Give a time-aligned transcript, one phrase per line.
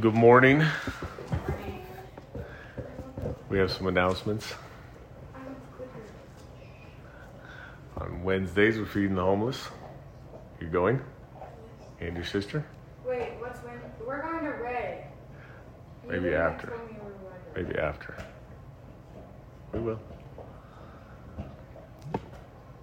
[0.00, 0.64] Good morning.
[3.48, 4.54] We have some announcements.
[7.96, 9.66] On Wednesdays, we're feeding the homeless.
[10.60, 11.00] You're going?
[12.00, 12.64] And your sister?
[13.04, 13.80] Wait, what's when?
[14.06, 15.08] We're going to Ray.
[16.06, 16.68] Maybe after.
[16.68, 17.64] tell me we were going to Ray.
[17.64, 18.24] Maybe after.
[19.72, 20.00] We will.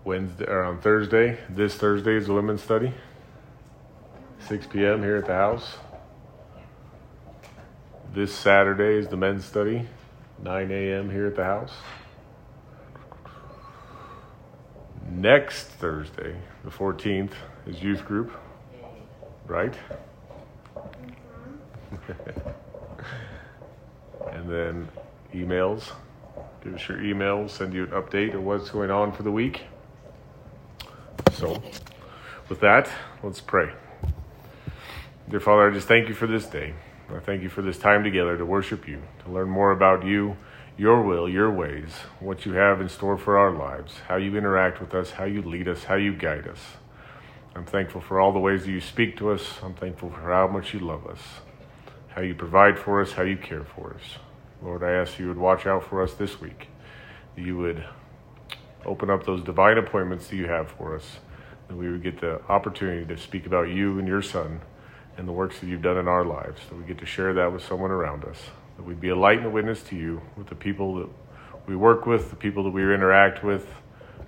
[0.04, 1.38] Wednesday or on Thursday.
[1.48, 2.94] This Thursday is the women's study.
[4.50, 5.02] 6 p.m.
[5.02, 5.78] here at the house.
[8.16, 9.86] This Saturday is the men's study.
[10.42, 11.10] 9 a.m.
[11.10, 11.74] here at the house.
[15.10, 17.34] Next Thursday, the 14th,
[17.68, 18.32] is youth group.
[19.48, 19.74] Right?
[24.32, 24.88] and then
[25.34, 25.92] emails.
[26.64, 27.40] Give us your email.
[27.40, 29.64] We'll send you an update of what's going on for the week.
[31.34, 31.62] So,
[32.48, 32.90] with that,
[33.24, 33.74] let's pray.
[35.28, 36.76] Dear Father, I just thank you for this day.
[37.08, 40.38] I thank you for this time together to worship you, to learn more about you,
[40.76, 44.82] your will, your ways, what you have in store for our lives, how you interact
[44.82, 46.60] with us, how you lead us, how you guide us.
[47.56, 49.60] I'm thankful for all the ways that you speak to us.
[49.62, 51.20] I'm thankful for how much you love us,
[52.10, 54.18] how you provide for us, how you care for us.
[54.64, 56.70] Lord, I ask you would watch out for us this week,
[57.36, 57.86] that you would
[58.84, 61.18] open up those divine appointments that you have for us,
[61.68, 64.60] that we would get the opportunity to speak about you and your Son
[65.18, 67.52] and the works that you've done in our lives, that we get to share that
[67.52, 68.38] with someone around us,
[68.78, 71.10] that we'd be a light and a witness to you with the people that
[71.68, 73.68] we work with, the people that we interact with.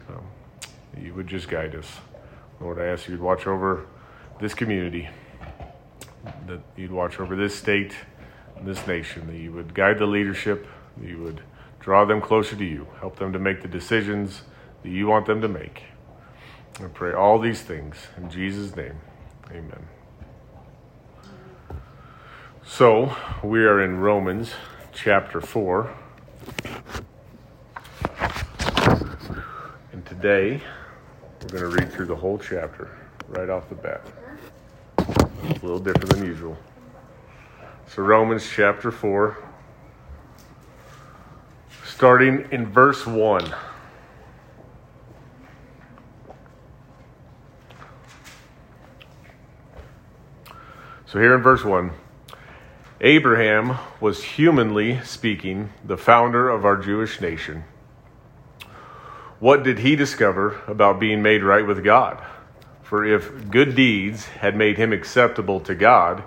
[0.09, 0.23] Um,
[1.02, 1.88] you would just guide us.
[2.59, 3.85] Lord, I ask you to watch over
[4.39, 5.09] this community,
[6.47, 7.93] that you'd watch over this state
[8.55, 11.41] and this nation, that you would guide the leadership, that you would
[11.80, 14.41] draw them closer to you, help them to make the decisions
[14.83, 15.83] that you want them to make.
[16.80, 18.95] I pray all these things in Jesus' name.
[19.52, 19.97] Amen.
[22.70, 24.52] So, we are in Romans
[24.94, 25.90] chapter 4.
[29.94, 30.61] And today,
[31.42, 32.89] we're going to read through the whole chapter
[33.30, 34.02] right off the bat.
[34.98, 36.58] A little different than usual.
[37.88, 39.38] So, Romans chapter 4,
[41.86, 43.56] starting in verse 1.
[51.08, 51.92] So, here in verse 1,
[53.02, 57.63] Abraham was humanly speaking the founder of our Jewish nation.
[59.39, 62.19] What did he discover about being made right with God?
[62.81, 66.23] For if good deeds had made him acceptable to God,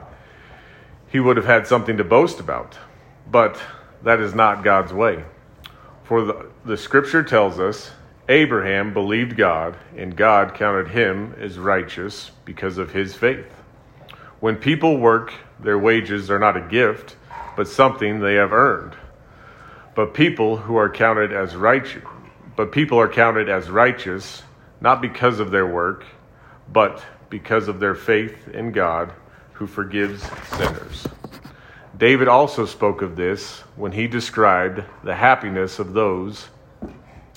[1.08, 2.78] he would have had something to boast about.
[3.28, 3.60] But
[4.04, 5.24] that is not God's way.
[6.04, 7.90] For the, the scripture tells us
[8.28, 13.50] Abraham believed God, and God counted him as righteous because of his faith.
[14.38, 15.32] When people work,
[15.62, 17.16] their wages are not a gift,
[17.56, 18.94] but something they have earned.
[19.94, 22.04] But people who are counted as righteous,
[22.56, 24.42] but people are counted as righteous
[24.80, 26.04] not because of their work,
[26.72, 29.12] but because of their faith in God
[29.52, 30.22] who forgives
[30.56, 31.06] sinners.
[31.96, 36.48] David also spoke of this when he described the happiness of those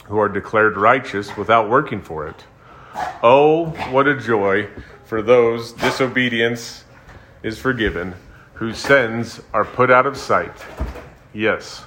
[0.05, 2.45] who are declared righteous without working for it.
[3.21, 4.69] Oh, what a joy
[5.03, 6.85] for those disobedience
[7.43, 8.15] is forgiven,
[8.53, 10.55] whose sins are put out of sight.
[11.33, 11.83] Yes,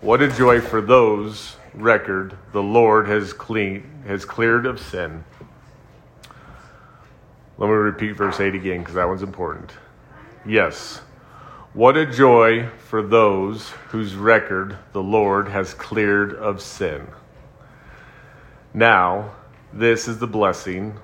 [0.00, 5.24] what a joy for those record the Lord has clean has cleared of sin.
[7.58, 9.72] Let me repeat verse 8 again because that one's important.
[10.46, 11.02] Yes,
[11.74, 17.06] what a joy for those whose record the Lord has cleared of sin.
[18.72, 19.32] Now,
[19.72, 20.98] this is the blessing.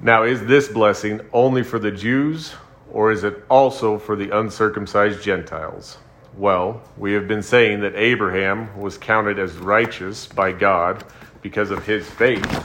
[0.00, 2.54] Now, is this blessing only for the Jews,
[2.96, 5.98] or is it also for the uncircumcised Gentiles?
[6.34, 11.04] Well, we have been saying that Abraham was counted as righteous by God
[11.42, 12.64] because of his faith.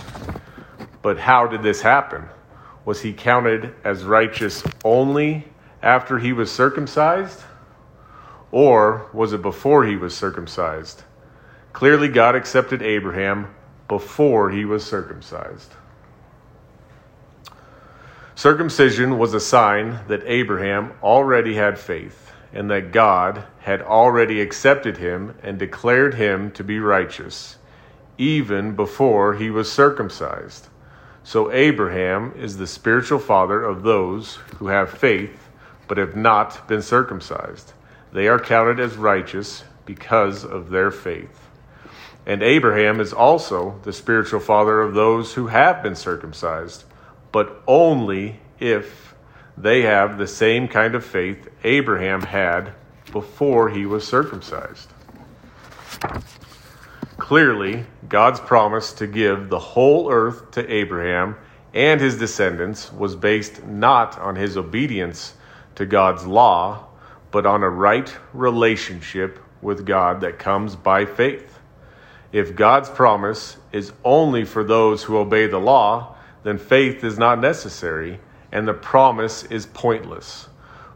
[1.02, 2.30] But how did this happen?
[2.86, 5.50] Was he counted as righteous only
[5.84, 7.42] after he was circumcised?
[8.54, 11.04] Or was it before he was circumcised?
[11.74, 13.54] Clearly, God accepted Abraham
[13.89, 15.74] before he was circumcised.
[18.41, 24.97] Circumcision was a sign that Abraham already had faith and that God had already accepted
[24.97, 27.57] him and declared him to be righteous,
[28.17, 30.69] even before he was circumcised.
[31.23, 35.49] So, Abraham is the spiritual father of those who have faith
[35.88, 37.73] but have not been circumcised.
[38.11, 41.47] They are counted as righteous because of their faith.
[42.25, 46.85] And Abraham is also the spiritual father of those who have been circumcised,
[47.31, 49.16] but only if
[49.57, 52.74] they have the same kind of faith Abraham had
[53.12, 54.89] before he was circumcised.
[57.18, 61.36] Clearly, God's promise to give the whole earth to Abraham
[61.74, 65.36] and his descendants was based not on his obedience
[65.75, 66.88] to God's law,
[67.31, 71.60] but on a right relationship with God that comes by faith.
[72.34, 77.39] If God's promise is only for those who obey the law, then faith is not
[77.39, 78.19] necessary
[78.51, 80.47] and the promise is pointless.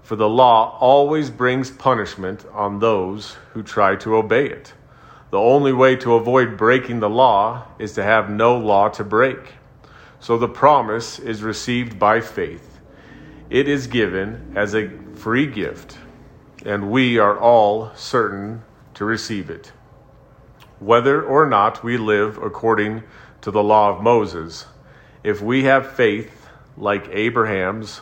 [0.01, 4.73] For the law always brings punishment on those who try to obey it.
[5.31, 9.53] The only way to avoid breaking the law is to have no law to break.
[10.19, 12.79] So the promise is received by faith.
[13.49, 15.97] It is given as a free gift,
[16.65, 18.63] and we are all certain
[18.95, 19.71] to receive it.
[20.79, 23.03] Whether or not we live according
[23.41, 24.65] to the law of Moses,
[25.25, 28.01] if we have faith like Abraham's,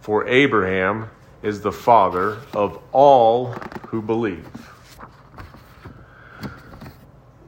[0.00, 1.10] for Abraham
[1.42, 3.54] is the father of all
[3.88, 4.46] who believe.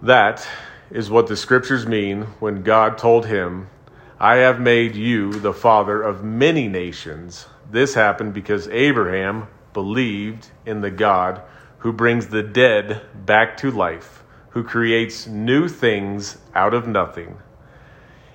[0.02, 0.44] That
[0.90, 3.68] is what the scriptures mean when God told him,
[4.18, 7.46] I have made you the father of many nations.
[7.70, 11.42] This happened because Abraham believed in the God
[11.78, 17.36] who brings the dead back to life, who creates new things out of nothing.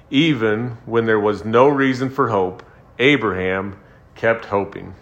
[0.09, 2.63] Even when there was no reason for hope,
[2.97, 3.77] Abraham
[4.15, 4.95] kept hoping,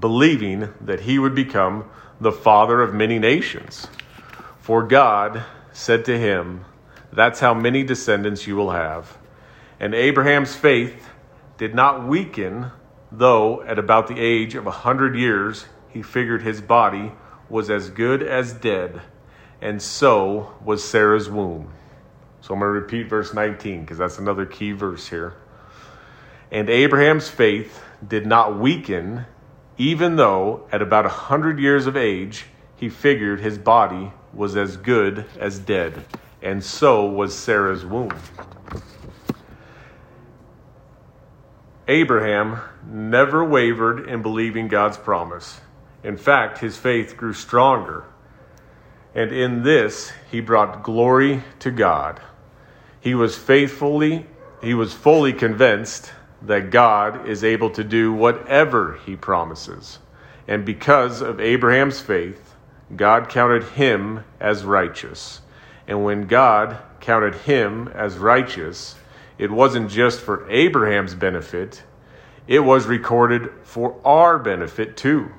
[0.00, 1.84] believing that he would become
[2.20, 3.86] the father of many nations.
[4.60, 6.64] For God said to him,
[7.12, 9.18] That's how many descendants you will have.
[9.78, 11.08] And Abraham's faith
[11.58, 12.70] did not weaken,
[13.12, 17.12] though at about the age of a hundred years he figured his body
[17.48, 19.00] was as good as dead,
[19.60, 21.72] and so was Sarah's womb.
[22.48, 25.34] So I'm going to repeat verse 19 because that's another key verse here.
[26.50, 29.26] And Abraham's faith did not weaken,
[29.76, 34.78] even though at about a hundred years of age he figured his body was as
[34.78, 36.06] good as dead,
[36.40, 38.16] and so was Sarah's womb.
[41.86, 45.60] Abraham never wavered in believing God's promise.
[46.02, 48.06] In fact, his faith grew stronger.
[49.14, 52.22] And in this, he brought glory to God.
[53.08, 54.26] He was faithfully,
[54.60, 56.12] he was fully convinced
[56.42, 59.98] that God is able to do whatever he promises.
[60.46, 62.54] And because of Abraham's faith,
[62.94, 65.40] God counted him as righteous.
[65.86, 68.96] And when God counted him as righteous,
[69.38, 71.84] it wasn't just for Abraham's benefit,
[72.46, 75.30] it was recorded for our benefit too,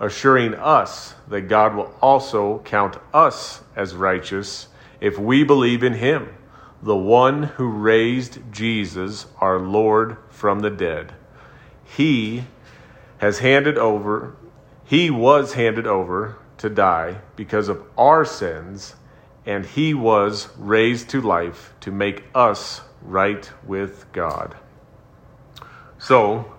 [0.00, 4.68] assuring us that God will also count us as righteous
[5.02, 6.30] if we believe in him,
[6.82, 11.12] the one who raised Jesus, our Lord, from the dead.
[11.84, 12.44] He
[13.18, 14.36] has handed over,
[14.84, 18.94] he was handed over to die because of our sins,
[19.44, 24.56] and he was raised to life to make us right with God.
[25.98, 26.54] So,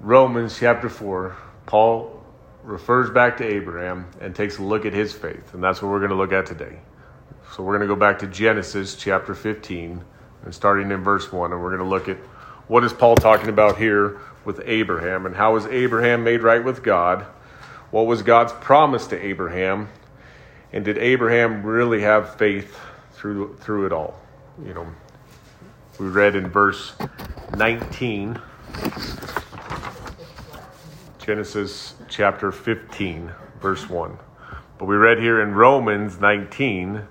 [0.00, 2.22] Romans chapter 4, Paul
[2.62, 6.00] refers back to Abraham and takes a look at his faith, and that's what we're
[6.00, 6.78] going to look at today.
[7.52, 10.04] So, we're going to go back to Genesis chapter 15
[10.44, 12.18] and starting in verse 1, and we're going to look at
[12.68, 16.82] what is Paul talking about here with Abraham and how was Abraham made right with
[16.82, 17.26] God?
[17.90, 19.88] What was God's promise to Abraham?
[20.72, 22.78] And did Abraham really have faith
[23.12, 24.18] through through it all?
[24.64, 24.86] You know,
[25.98, 26.94] we read in verse
[27.56, 28.40] 19
[31.18, 34.18] Genesis chapter 15 verse 1.
[34.78, 37.06] But we read here in Romans 19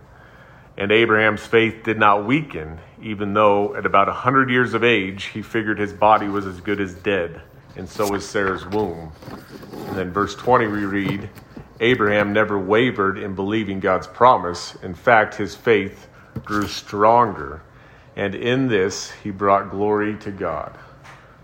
[0.78, 5.26] and Abraham's faith did not weaken, even though at about a hundred years of age
[5.26, 7.42] he figured his body was as good as dead,
[7.78, 9.12] and so was Sarah's womb.
[9.72, 11.30] And then verse 20 we read,
[11.80, 14.76] Abraham never wavered in believing God's promise.
[14.76, 16.08] In fact, his faith
[16.44, 17.62] grew stronger,
[18.16, 20.78] and in this he brought glory to God.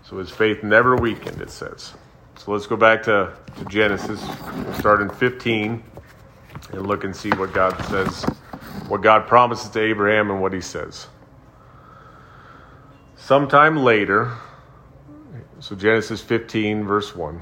[0.04, 1.94] So his faith never weakened, it says.
[2.36, 4.22] So let's go back to, to Genesis.
[4.54, 5.82] We'll start in 15
[6.72, 8.26] and look and see what God says
[8.92, 11.06] what God promises to Abraham and what he says.
[13.16, 14.32] Sometime later,
[15.60, 17.40] so Genesis 15, verse 1.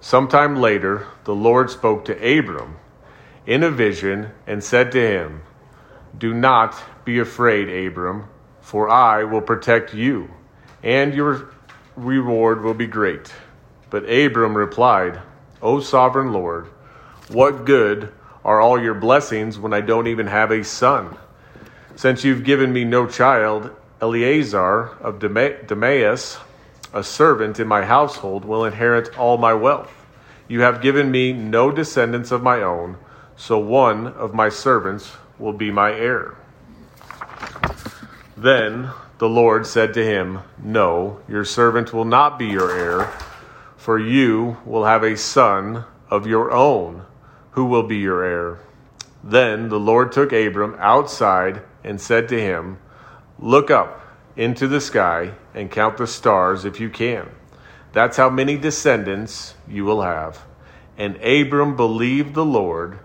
[0.00, 2.76] Sometime later, the Lord spoke to Abram
[3.44, 5.42] in a vision and said to him,
[6.16, 8.28] Do not be afraid, Abram,
[8.60, 10.30] for I will protect you,
[10.84, 11.50] and your
[11.96, 13.34] reward will be great.
[13.90, 15.20] But Abram replied,
[15.60, 16.68] O sovereign Lord,
[17.26, 18.12] what good
[18.44, 21.16] are all your blessings when I don't even have a son?
[21.96, 23.70] Since you've given me no child,
[24.00, 26.38] Eleazar of Damascus
[26.94, 29.92] a servant in my household will inherit all my wealth.
[30.46, 32.96] You have given me no descendants of my own,
[33.36, 36.36] so one of my servants will be my heir.
[38.36, 43.12] Then the Lord said to him, No, your servant will not be your heir,
[43.76, 47.04] for you will have a son of your own
[47.54, 48.58] who will be your heir.
[49.22, 52.78] Then the Lord took Abram outside and said to him,
[53.38, 54.00] Look up
[54.36, 57.30] into the sky and count the stars if you can.
[57.92, 60.44] That's how many descendants you will have.
[60.98, 62.98] And Abram believed the Lord,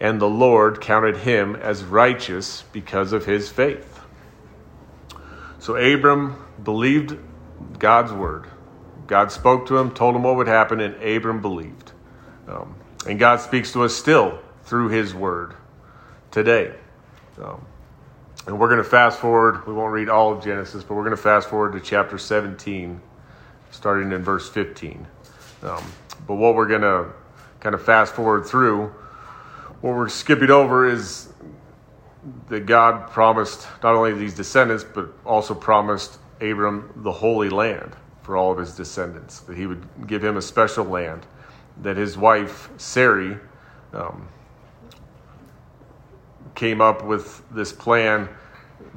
[0.00, 4.00] and the Lord counted him as righteous because of his faith.
[5.58, 7.18] So Abram believed
[7.78, 8.46] God's word.
[9.08, 11.92] God spoke to him, told him what would happen, and Abram believed.
[12.46, 12.76] Um,
[13.08, 15.54] and God speaks to us still through his word
[16.30, 16.74] today.
[18.46, 19.66] And we're going to fast forward.
[19.66, 23.00] We won't read all of Genesis, but we're going to fast forward to chapter 17,
[23.70, 25.06] starting in verse 15.
[25.62, 25.84] Um,
[26.26, 27.10] but what we're going to
[27.60, 28.86] kind of fast forward through,
[29.80, 31.32] what we're skipping over is
[32.48, 38.36] that God promised not only these descendants, but also promised Abram the Holy Land for
[38.36, 41.26] all of his descendants, that he would give him a special land,
[41.82, 43.36] that his wife, Sarai,
[43.92, 44.28] um,
[46.54, 48.28] came up with this plan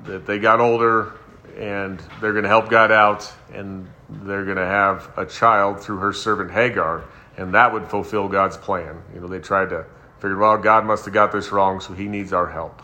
[0.03, 1.13] that they got older
[1.57, 5.97] and they're going to help God out and they're going to have a child through
[5.97, 7.05] her servant Hagar,
[7.37, 9.01] and that would fulfill God's plan.
[9.13, 9.85] You know, they tried to
[10.19, 12.81] figure, well, God must have got this wrong, so he needs our help.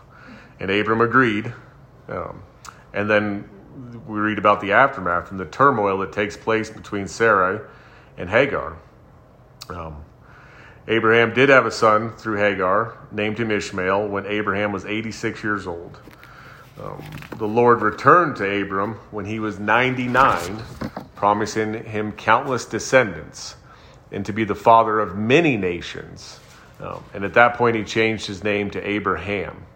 [0.60, 1.52] And Abram agreed.
[2.08, 2.42] Um,
[2.92, 3.48] and then
[4.06, 7.60] we read about the aftermath and the turmoil that takes place between Sarai
[8.16, 8.78] and Hagar.
[9.70, 10.04] Um,
[10.86, 15.66] Abraham did have a son through Hagar, named him Ishmael, when Abraham was 86 years
[15.66, 16.00] old.
[16.82, 17.04] Um,
[17.36, 20.62] the Lord returned to Abram when he was 99,
[21.16, 23.56] promising him countless descendants
[24.10, 26.40] and to be the father of many nations.
[26.80, 29.66] Um, and at that point, he changed his name to Abraham,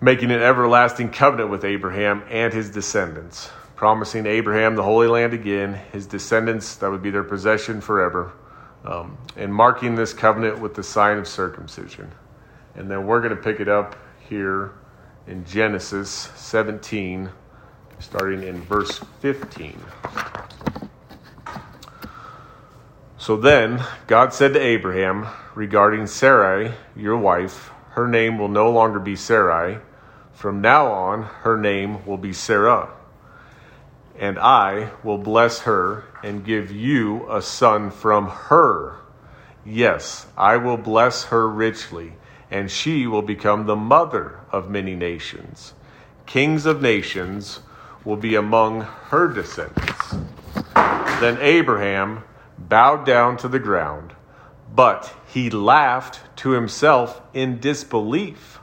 [0.00, 5.74] making an everlasting covenant with Abraham and his descendants, promising Abraham the Holy Land again,
[5.92, 8.32] his descendants that would be their possession forever
[8.84, 12.10] um, and marking this covenant with the sign of circumcision.
[12.74, 13.96] And then we're going to pick it up
[14.28, 14.72] here
[15.26, 17.30] in Genesis 17,
[17.98, 19.78] starting in verse 15.
[23.16, 28.98] So then God said to Abraham regarding Sarai, your wife, her name will no longer
[28.98, 29.78] be Sarai.
[30.32, 32.90] From now on, her name will be Sarah
[34.18, 38.96] and I will bless her and give you a son from her.
[39.64, 42.12] Yes, I will bless her richly,
[42.50, 45.74] and she will become the mother of many nations.
[46.26, 47.60] Kings of nations
[48.04, 50.14] will be among her descendants.
[51.20, 52.24] Then Abraham
[52.58, 54.14] bowed down to the ground,
[54.74, 58.58] but he laughed to himself in disbelief.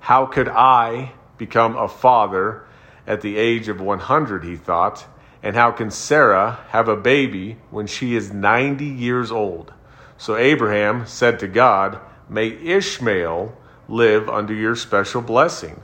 [0.00, 2.63] How could I become a father?
[3.06, 5.06] At the age of 100, he thought.
[5.42, 9.72] And how can Sarah have a baby when she is 90 years old?
[10.16, 13.54] So Abraham said to God, May Ishmael
[13.88, 15.82] live under your special blessing.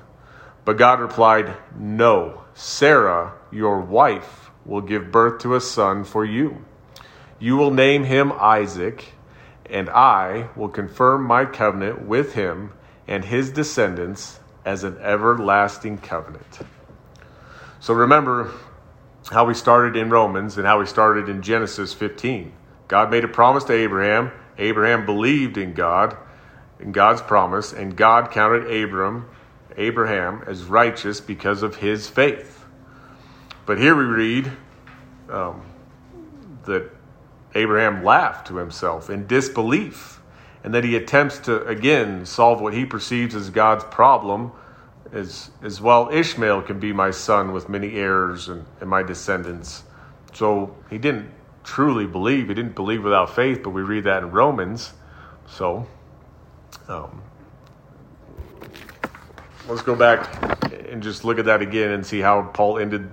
[0.65, 6.65] But God replied, No, Sarah, your wife, will give birth to a son for you.
[7.39, 9.13] You will name him Isaac,
[9.67, 12.73] and I will confirm my covenant with him
[13.09, 16.61] and his descendants as an everlasting covenant.
[17.81, 18.53] So remember
[19.31, 22.53] how we started in Romans and how we started in Genesis 15.
[22.89, 24.33] God made a promise to Abraham.
[24.59, 26.15] Abraham believed in God,
[26.79, 29.31] in God's promise, and God counted Abram,
[29.79, 32.67] Abraham as righteous because of his faith.
[33.65, 34.53] But here we read
[35.31, 35.63] um,
[36.65, 36.91] that
[37.55, 40.21] Abraham laughed to himself in disbelief,
[40.63, 44.53] and that he attempts to again solve what he perceives as God's problem
[45.13, 49.83] as, as well, Ishmael can be my son with many heirs and, and my descendants.
[50.33, 51.31] So he didn't
[51.65, 52.49] truly believe.
[52.49, 54.93] He didn't believe without faith, but we read that in Romans.
[55.49, 55.87] So
[56.89, 57.23] um,
[59.69, 63.11] let's go back and just look at that again and see how Paul ended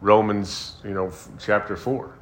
[0.00, 2.14] Romans, you know, chapter four.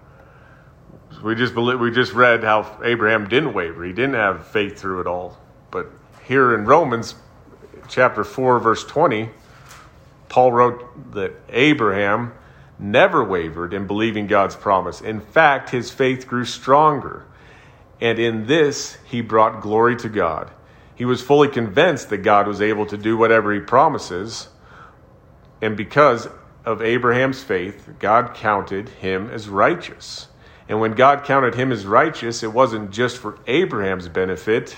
[1.23, 3.85] We just believe, we just read how Abraham didn't waver.
[3.85, 5.39] He didn't have faith through it all.
[5.71, 5.91] But
[6.25, 7.15] here in Romans,
[7.89, 9.31] chapter 4, verse 20,
[10.29, 12.33] Paul wrote that Abraham
[12.79, 15.01] never wavered in believing God's promise.
[15.01, 17.25] In fact, his faith grew stronger.
[18.01, 20.51] And in this, he brought glory to God.
[20.95, 24.49] He was fully convinced that God was able to do whatever he promises.
[25.63, 26.29] And because
[26.65, 30.29] of Abraham's faith, God counted him as righteous.
[30.69, 34.77] And when God counted him as righteous, it wasn't just for Abraham's benefit,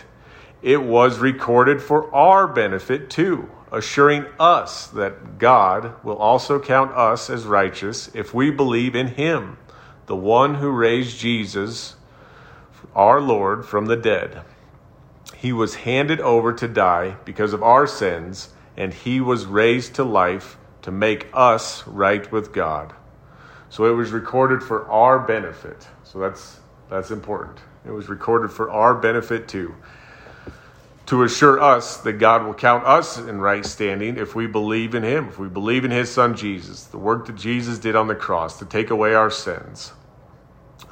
[0.62, 7.30] it was recorded for our benefit too, assuring us that God will also count us
[7.30, 9.58] as righteous if we believe in him,
[10.06, 11.96] the one who raised Jesus,
[12.94, 14.42] our Lord, from the dead.
[15.36, 20.04] He was handed over to die because of our sins, and he was raised to
[20.04, 22.92] life to make us right with God.
[23.70, 25.86] So it was recorded for our benefit.
[26.02, 27.58] So that's that's important.
[27.86, 29.74] It was recorded for our benefit too.
[31.08, 35.02] To assure us that God will count us in right standing if we believe in
[35.02, 38.14] him, if we believe in his son Jesus, the work that Jesus did on the
[38.14, 39.92] cross to take away our sins.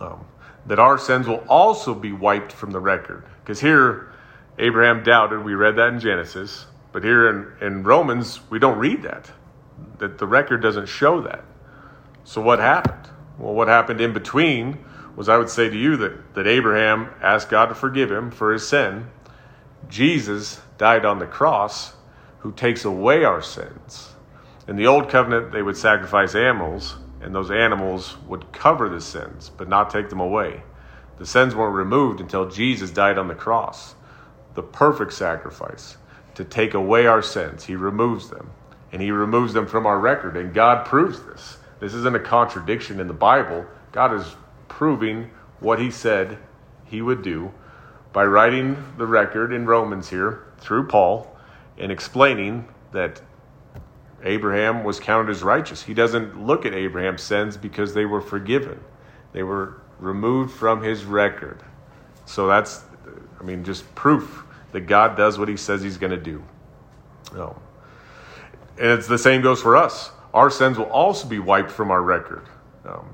[0.00, 0.24] Um,
[0.64, 3.24] that our sins will also be wiped from the record.
[3.42, 4.10] Because here,
[4.58, 9.02] Abraham doubted, we read that in Genesis, but here in, in Romans, we don't read
[9.02, 9.30] that.
[9.98, 11.44] That the record doesn't show that.
[12.24, 13.12] So what happened?
[13.38, 14.78] Well, what happened in between
[15.14, 18.54] was I would say to you that, that Abraham asked God to forgive him for
[18.54, 19.08] his sin.
[19.88, 21.94] Jesus died on the cross,
[22.40, 24.14] who takes away our sins.
[24.68, 29.50] In the old covenant, they would sacrifice animals, and those animals would cover the sins,
[29.56, 30.62] but not take them away.
[31.18, 33.94] The sins weren't removed until Jesus died on the cross,
[34.54, 35.96] the perfect sacrifice
[36.34, 37.64] to take away our sins.
[37.64, 38.50] He removes them,
[38.92, 41.58] and He removes them from our record, and God proves this.
[41.80, 43.64] This isn't a contradiction in the Bible.
[43.92, 44.36] God is
[44.68, 45.30] proving
[45.60, 46.38] what he said
[46.84, 47.52] he would do
[48.16, 51.36] by writing the record in Romans here through Paul
[51.76, 53.20] and explaining that
[54.22, 55.82] Abraham was counted as righteous.
[55.82, 58.80] He doesn't look at Abraham's sins because they were forgiven,
[59.34, 61.62] they were removed from his record.
[62.24, 62.84] So that's,
[63.38, 66.42] I mean, just proof that God does what he says he's going to do.
[67.34, 67.54] Oh.
[68.78, 72.00] And it's the same goes for us our sins will also be wiped from our
[72.00, 72.46] record.
[72.86, 73.10] Um,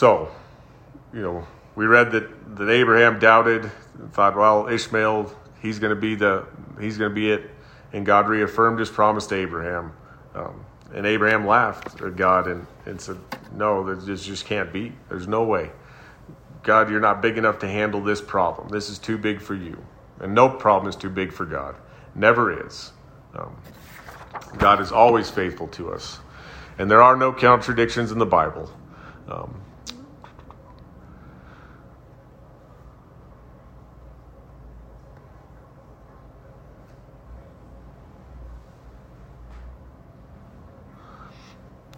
[0.00, 0.30] so,
[1.12, 3.70] you know, we read that, that Abraham doubted,
[4.12, 6.46] thought, well, Ishmael, he's going to be the,
[6.80, 7.50] he's going to be it,
[7.92, 9.92] and God reaffirmed His promise to Abraham.
[10.34, 13.18] Um, and Abraham laughed at God and, and said,
[13.52, 14.94] No, this just can't be.
[15.10, 15.70] There's no way.
[16.62, 18.70] God, you're not big enough to handle this problem.
[18.70, 19.84] This is too big for you.
[20.18, 21.76] And no problem is too big for God.
[22.14, 22.92] Never is.
[23.36, 23.54] Um,
[24.56, 26.20] God is always faithful to us.
[26.78, 28.72] And there are no contradictions in the Bible.
[29.28, 29.60] Um,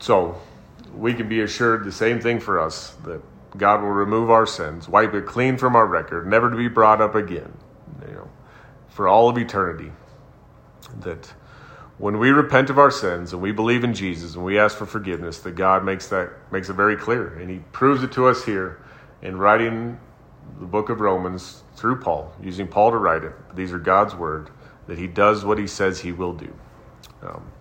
[0.02, 0.36] so
[0.96, 3.22] we can be assured the same thing for us that
[3.56, 7.00] God will remove our sins, wipe it clean from our record, never to be brought
[7.00, 7.56] up again,
[8.08, 8.28] you know,
[8.88, 9.92] for all of eternity.
[11.00, 11.32] That
[11.98, 14.86] when we repent of our sins and we believe in Jesus and we ask for
[14.86, 18.44] forgiveness, that God makes that makes it very clear, and He proves it to us
[18.44, 18.82] here
[19.22, 20.00] in writing
[20.58, 23.34] the book of Romans through Paul, using Paul to write it.
[23.54, 24.50] These are God's word
[24.88, 26.52] that He does what He says He will do.
[27.22, 27.52] Um,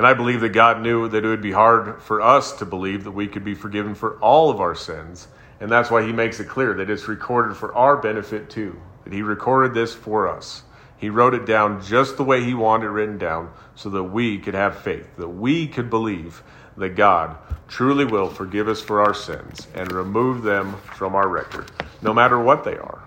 [0.00, 3.04] and I believe that God knew that it would be hard for us to believe
[3.04, 5.28] that we could be forgiven for all of our sins.
[5.60, 8.80] And that's why he makes it clear that it's recorded for our benefit too.
[9.04, 10.62] That he recorded this for us.
[10.96, 14.38] He wrote it down just the way he wanted it written down so that we
[14.38, 16.42] could have faith, that we could believe
[16.78, 17.36] that God
[17.68, 22.40] truly will forgive us for our sins and remove them from our record, no matter
[22.40, 23.02] what they are.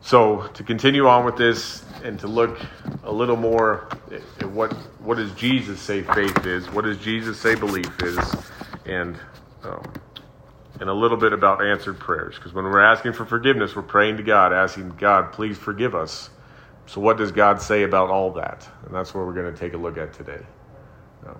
[0.00, 2.58] So, to continue on with this and to look
[3.04, 7.54] a little more at what, what does Jesus say faith is, what does Jesus say
[7.54, 8.18] belief is,
[8.86, 9.16] and,
[9.62, 9.92] um,
[10.80, 12.34] and a little bit about answered prayers.
[12.34, 16.30] Because when we're asking for forgiveness, we're praying to God, asking God, please forgive us.
[16.86, 18.68] So, what does God say about all that?
[18.84, 20.40] And that's what we're going to take a look at today.
[21.26, 21.38] Um,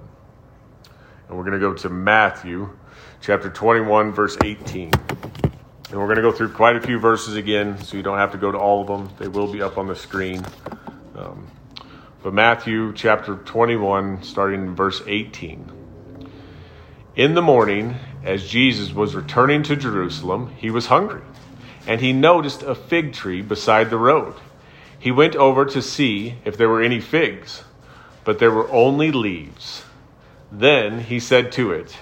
[1.28, 2.70] and we're going to go to Matthew
[3.20, 4.92] chapter 21, verse 18.
[5.92, 8.32] And we're going to go through quite a few verses again, so you don't have
[8.32, 9.14] to go to all of them.
[9.18, 10.42] They will be up on the screen.
[11.14, 11.46] Um,
[12.22, 15.70] but Matthew chapter 21, starting in verse 18.
[17.16, 21.20] In the morning, as Jesus was returning to Jerusalem, he was hungry,
[21.86, 24.32] and he noticed a fig tree beside the road.
[24.98, 27.64] He went over to see if there were any figs,
[28.24, 29.84] but there were only leaves.
[30.50, 31.98] Then he said to it,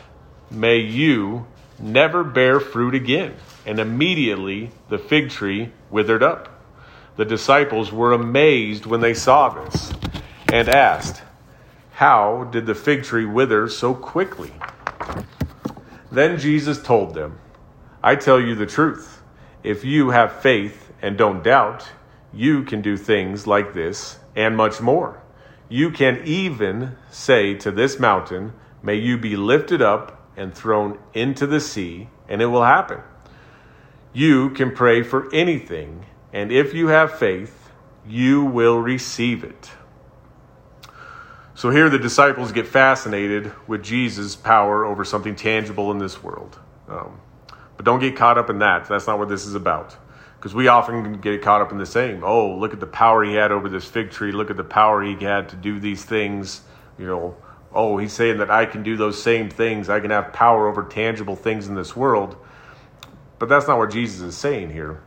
[0.48, 1.48] May you
[1.81, 3.35] never bear fruit again
[3.66, 6.49] and immediately the fig tree withered up.
[7.16, 9.92] The disciples were amazed when they saw this
[10.53, 11.23] and asked,
[11.92, 14.53] How did the fig tree wither so quickly?
[16.11, 17.38] Then Jesus told them,
[18.03, 19.23] I tell you the truth.
[19.62, 21.87] If you have faith and don't doubt,
[22.33, 25.23] you can do things like this and much more.
[25.68, 31.46] You can even say to this mountain, May you be lifted up and thrown into
[31.46, 33.01] the sea, and it will happen.
[34.12, 37.70] You can pray for anything, and if you have faith,
[38.07, 39.70] you will receive it.
[41.55, 46.59] So here the disciples get fascinated with Jesus' power over something tangible in this world.
[46.88, 47.20] Um,
[47.77, 48.87] but don't get caught up in that.
[48.88, 49.96] That's not what this is about.
[50.37, 52.25] Because we often get caught up in the same.
[52.25, 54.33] Oh, look at the power he had over this fig tree.
[54.33, 56.62] Look at the power he had to do these things.
[56.99, 57.37] You know,
[57.75, 59.90] oh, he's saying that I can do those same things.
[59.90, 62.37] I can have power over tangible things in this world.
[63.40, 65.00] But that's not what Jesus is saying here.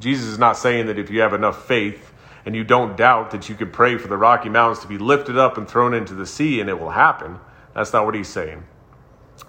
[0.00, 2.12] Jesus is not saying that if you have enough faith
[2.44, 5.38] and you don't doubt that you can pray for the Rocky Mountains to be lifted
[5.38, 7.38] up and thrown into the sea and it will happen.
[7.72, 8.64] That's not what he's saying.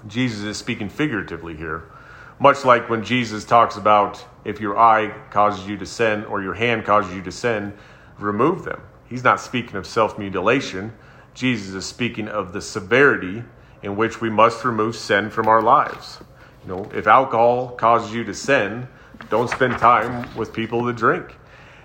[0.08, 1.92] Jesus is speaking figuratively here.
[2.40, 6.54] Much like when Jesus talks about if your eye causes you to sin or your
[6.54, 7.74] hand causes you to sin,
[8.20, 8.82] remove them.
[9.10, 10.94] He's not speaking of self mutilation.
[11.34, 13.44] Jesus is speaking of the severity
[13.82, 16.20] in which we must remove sin from our lives.
[16.66, 18.88] You know, if alcohol causes you to sin,
[19.30, 21.38] don't spend time with people that drink.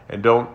[0.09, 0.49] And don't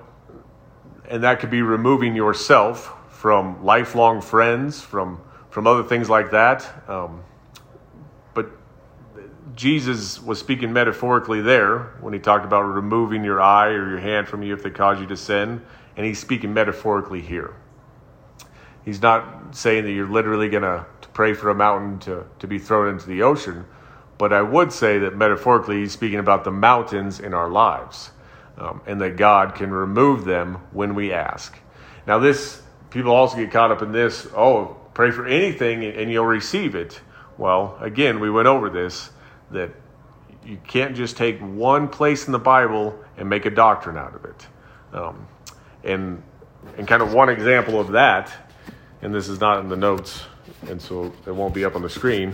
[1.08, 6.90] and that could be removing yourself from lifelong friends, from from other things like that.
[6.90, 7.24] Um,
[8.34, 8.50] but
[9.56, 14.28] Jesus was speaking metaphorically there when he talked about removing your eye or your hand
[14.28, 15.64] from you if they cause you to sin,
[15.96, 17.56] and he's speaking metaphorically here.
[18.84, 22.60] He's not saying that you're literally going to pray for a mountain to, to be
[22.60, 23.66] thrown into the ocean,
[24.18, 28.12] but I would say that metaphorically he's speaking about the mountains in our lives
[28.58, 31.58] um, and that God can remove them when we ask.
[32.08, 34.28] Now, this people also get caught up in this.
[34.36, 37.02] Oh, pray for anything and you'll receive it.
[37.38, 39.10] Well, again, we went over this
[39.52, 39.72] that
[40.46, 44.26] you can't just take one place in the Bible and make a doctrine out of
[44.26, 44.48] it.
[44.94, 45.28] Um,
[45.84, 46.24] and
[46.78, 48.32] and kind of one example of that,
[49.02, 50.24] and this is not in the notes,
[50.68, 52.34] and so it won't be up on the screen,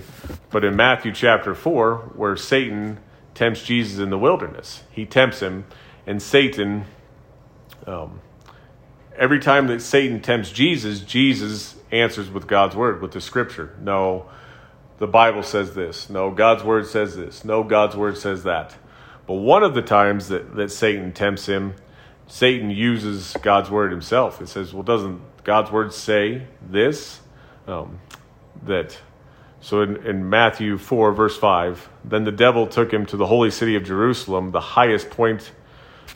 [0.49, 2.99] but in Matthew chapter four, where Satan
[3.33, 5.65] tempts Jesus in the wilderness, he tempts him
[6.05, 6.85] and Satan,
[7.85, 8.21] um,
[9.15, 13.75] every time that Satan tempts Jesus, Jesus answers with God's word, with the scripture.
[13.81, 14.25] No,
[14.97, 16.09] the Bible says this.
[16.09, 17.45] No, God's word says this.
[17.45, 18.75] No, God's word says that.
[19.27, 21.75] But one of the times that, that Satan tempts him,
[22.27, 24.41] Satan uses God's word himself.
[24.41, 27.20] It says, well, doesn't God's word say this?
[27.71, 27.99] Um,
[28.65, 28.99] that
[29.61, 33.49] so in, in, Matthew 4, verse 5, then the devil took him to the holy
[33.49, 35.51] city of Jerusalem, the highest point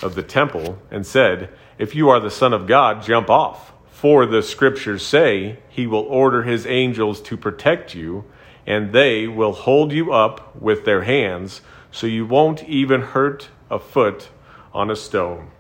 [0.02, 3.72] of the temple and said, If you are the Son of God, jump off.
[3.90, 8.26] For the scriptures say, He will order His angels to protect you,
[8.68, 13.80] and they will hold you up with their hands, so you won't even hurt a
[13.80, 14.30] foot
[14.74, 15.52] on a stone.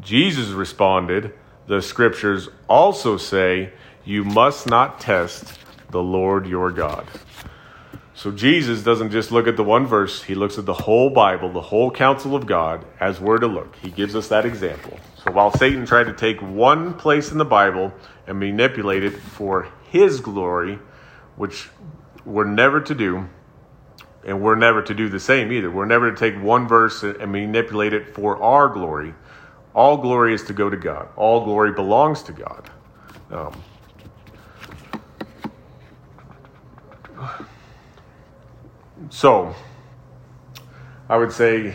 [0.00, 1.34] Jesus responded,
[1.66, 3.72] The scriptures also say,
[4.06, 5.58] You must not test
[5.90, 7.06] the Lord your God.
[8.14, 11.52] So Jesus doesn't just look at the one verse, he looks at the whole Bible,
[11.52, 13.76] the whole counsel of God as we're to look.
[13.76, 14.98] He gives us that example.
[15.22, 17.92] So while Satan tried to take one place in the Bible
[18.26, 20.78] and manipulate it for his glory,
[21.34, 21.68] which
[22.24, 23.28] we're never to do,
[24.24, 25.70] and we're never to do the same either.
[25.70, 29.14] We're never to take one verse and manipulate it for our glory.
[29.74, 31.08] All glory is to go to God.
[31.16, 32.70] All glory belongs to God.
[33.30, 33.62] Um,
[39.10, 39.54] So,
[41.08, 41.74] I would say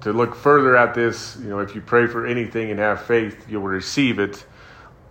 [0.00, 3.46] to look further at this, you know, if you pray for anything and have faith,
[3.48, 4.44] you'll receive it.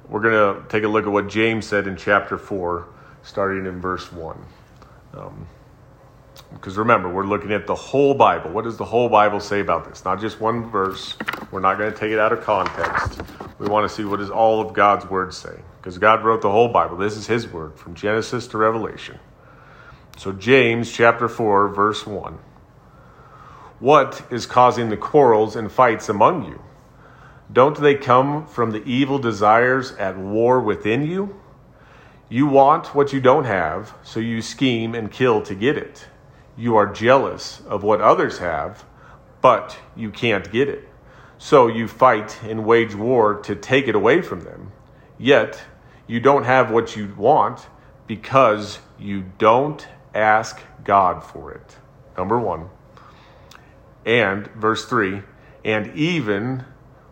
[0.08, 2.88] We're going to take a look at what James said in chapter 4,
[3.22, 4.46] starting in verse 1.
[5.14, 5.48] Um,
[6.54, 8.50] because remember, we're looking at the whole Bible.
[8.50, 10.04] What does the whole Bible say about this?
[10.04, 11.16] Not just one verse.
[11.52, 13.22] We're not going to take it out of context.
[13.60, 15.56] We want to see what does all of God's word say.
[15.78, 16.98] Because God wrote the whole Bible.
[16.98, 19.20] This is his word from Genesis to Revelation.
[20.20, 22.40] So, James chapter 4, verse 1.
[23.80, 26.62] What is causing the quarrels and fights among you?
[27.54, 31.40] Don't they come from the evil desires at war within you?
[32.28, 36.10] You want what you don't have, so you scheme and kill to get it.
[36.58, 38.84] You are jealous of what others have,
[39.40, 40.86] but you can't get it.
[41.38, 44.74] So you fight and wage war to take it away from them.
[45.18, 45.64] Yet
[46.08, 47.68] you don't have what you want
[48.06, 51.78] because you don't ask God for it.
[52.18, 52.70] Number one.
[54.06, 55.22] And verse three,
[55.64, 56.66] and even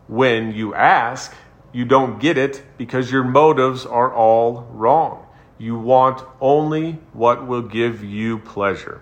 [0.07, 1.33] when you ask,
[1.73, 5.25] you don't get it because your motives are all wrong.
[5.57, 9.01] You want only what will give you pleasure.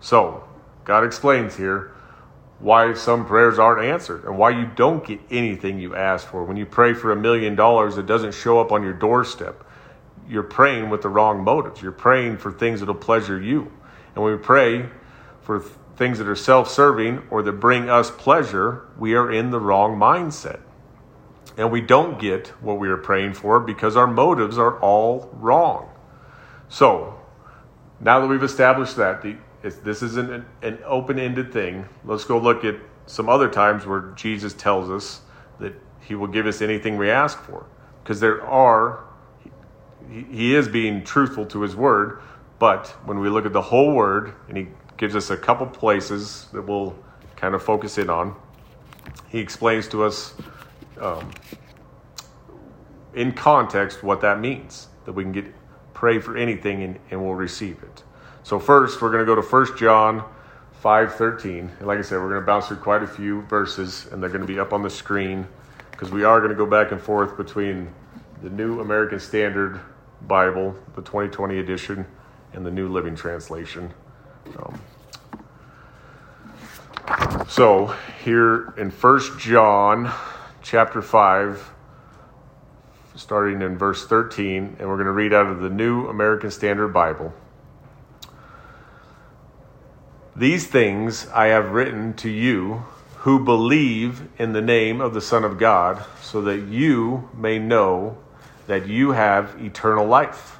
[0.00, 0.44] So,
[0.84, 1.92] God explains here
[2.58, 6.44] why some prayers aren't answered and why you don't get anything you ask for.
[6.44, 9.63] When you pray for a million dollars, it doesn't show up on your doorstep.
[10.28, 11.82] You're praying with the wrong motives.
[11.82, 13.70] You're praying for things that'll pleasure you.
[14.14, 14.88] And when we pray
[15.42, 15.60] for
[15.96, 19.98] things that are self serving or that bring us pleasure, we are in the wrong
[19.98, 20.60] mindset.
[21.56, 25.88] And we don't get what we are praying for because our motives are all wrong.
[26.68, 27.20] So,
[28.00, 32.38] now that we've established that, the, this isn't an, an open ended thing, let's go
[32.38, 35.20] look at some other times where Jesus tells us
[35.60, 37.66] that he will give us anything we ask for.
[38.02, 39.04] Because there are,
[40.30, 42.20] he, is being truthful to his word,
[42.58, 46.46] but when we look at the whole word, and he gives us a couple places
[46.52, 46.96] that we'll
[47.36, 48.34] kind of focus in on.
[49.28, 50.34] He explains to us
[51.00, 51.30] um,
[53.14, 55.52] in context what that means that we can get
[55.92, 58.02] pray for anything and, and we'll receive it.
[58.42, 60.24] So first, we're going to go to 1 John
[60.82, 61.78] 5:13.
[61.78, 64.30] And like I said, we're going to bounce through quite a few verses and they're
[64.30, 65.46] going to be up on the screen
[65.90, 67.92] because we are going to go back and forth between
[68.42, 69.80] the New American Standard
[70.26, 72.06] Bible, the 2020 edition,
[72.52, 73.92] and the New Living Translation.
[74.58, 74.80] Um,
[77.48, 80.12] so here in First John
[80.62, 81.70] chapter 5,
[83.16, 86.88] starting in verse 13, and we're going to read out of the New American Standard
[86.88, 87.32] Bible.
[90.34, 92.84] These things I have written to you
[93.18, 98.18] who believe in the name of the Son of God, so that you may know
[98.66, 100.58] that you have eternal life.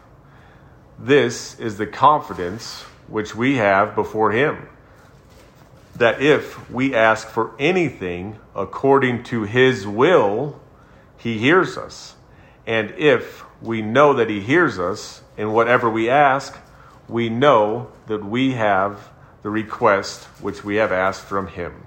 [0.98, 4.68] This is the confidence which we have before Him.
[5.96, 10.60] That if we ask for anything according to His will,
[11.16, 12.14] He hears us.
[12.66, 16.56] And if we know that He hears us in whatever we ask,
[17.08, 19.10] we know that we have
[19.42, 21.86] the request which we have asked from Him.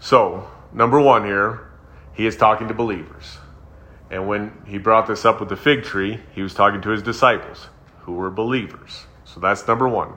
[0.00, 1.68] So, number one here,
[2.14, 3.38] He is talking to believers.
[4.12, 7.02] And when He brought this up with the fig tree, He was talking to His
[7.02, 7.66] disciples
[8.02, 9.06] who were believers.
[9.24, 10.12] So that's number one.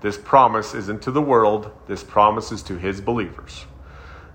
[0.00, 3.66] This promise isn't to the world, this promise is to his believers.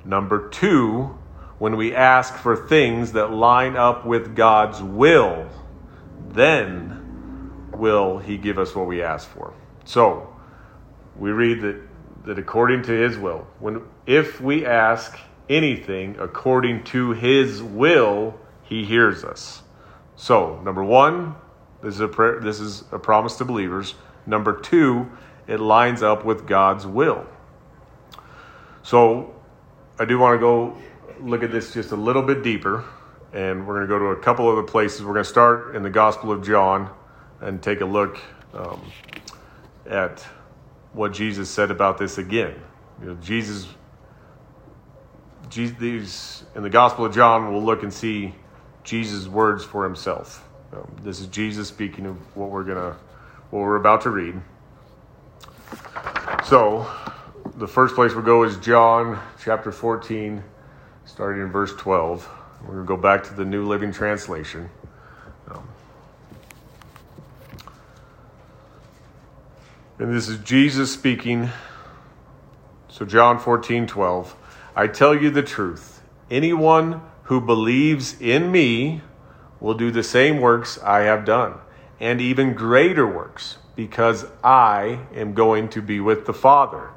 [0.04, 1.18] Number two,
[1.58, 5.50] when we ask for things that line up with God's will,
[6.30, 9.54] then will he give us what we ask for.
[9.86, 10.36] So
[11.18, 11.82] we read that,
[12.26, 15.18] that according to his will, when if we ask
[15.50, 19.64] anything according to his will, he hears us.
[20.16, 21.36] So, number one,
[21.82, 23.96] this is a prayer, this is a promise to believers.
[24.26, 25.10] Number two,
[25.48, 27.26] it lines up with God's will.
[28.82, 29.34] So
[30.00, 30.78] I do want to go
[31.20, 32.84] look at this just a little bit deeper,
[33.34, 35.04] and we're going to go to a couple of other places.
[35.04, 36.90] We're going to start in the Gospel of John
[37.42, 38.20] and take a look
[38.54, 38.82] um,
[39.88, 40.26] at
[40.94, 42.56] what Jesus said about this again.
[43.02, 43.68] You know, Jesus,
[45.50, 48.34] Jesus, in the Gospel of John, we'll look and see
[48.86, 50.48] Jesus' words for himself.
[50.72, 52.96] Um, this is Jesus speaking of what we're gonna
[53.50, 54.40] what we're about to read.
[56.46, 56.88] So,
[57.58, 60.44] the first place we go is John chapter 14,
[61.06, 62.30] starting in verse 12.
[62.68, 64.70] We're to go back to the New Living Translation.
[65.50, 65.68] Um,
[70.00, 71.50] and this is Jesus speaking.
[72.90, 74.36] So, John 14, 12.
[74.76, 76.02] I tell you the truth.
[76.30, 79.02] Anyone who believes in me
[79.60, 81.56] will do the same works I have done,
[82.00, 86.92] and even greater works because I am going to be with the Father.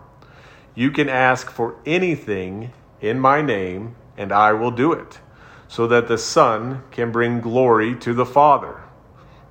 [0.74, 5.18] You can ask for anything in my name, and I will do it,
[5.66, 8.82] so that the Son can bring glory to the Father.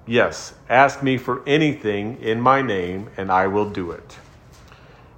[0.06, 4.18] Yes, ask me for anything in my name, and I will do it.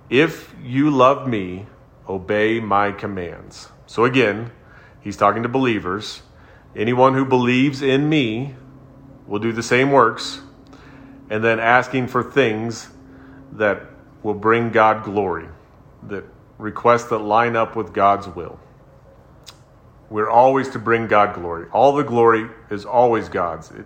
[0.10, 1.68] If you love me,
[2.08, 3.70] obey my commands.
[3.86, 4.52] So again,
[5.02, 6.22] he's talking to believers.
[6.76, 8.56] Anyone who believes in me
[9.28, 10.42] will do the same works
[11.30, 12.90] and then asking for things
[13.54, 13.84] that
[14.24, 15.48] will bring God glory,
[16.04, 16.24] that
[16.58, 18.60] requests that line up with God's will.
[20.10, 21.68] We're always to bring God glory.
[21.72, 23.70] All the glory is always God's.
[23.72, 23.86] It,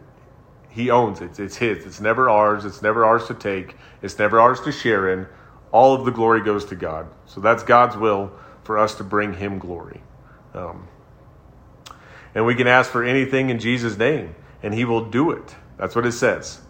[0.69, 1.39] he owns it.
[1.39, 1.85] It's His.
[1.85, 2.65] It's never ours.
[2.65, 3.75] It's never ours to take.
[4.01, 5.27] It's never ours to share in.
[5.71, 7.07] All of the glory goes to God.
[7.25, 8.31] So that's God's will
[8.63, 10.01] for us to bring Him glory.
[10.53, 10.87] Um,
[12.35, 15.55] and we can ask for anything in Jesus' name, and He will do it.
[15.77, 16.61] That's what it says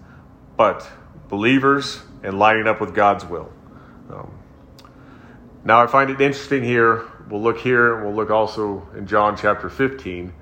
[0.58, 0.88] but
[1.30, 3.52] believers and lining up with God's will.
[4.10, 4.32] Um,
[5.66, 7.06] now, I find it interesting here.
[7.30, 10.34] We'll look here, and we'll look also in John chapter 15,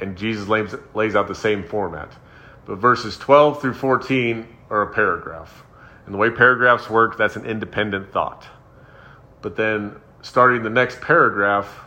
[0.00, 2.12] and Jesus lays, lays out the same format.
[2.64, 5.64] But verses 12 through 14 are a paragraph.
[6.06, 8.46] And the way paragraphs work, that's an independent thought.
[9.42, 11.80] But then starting the next paragraph,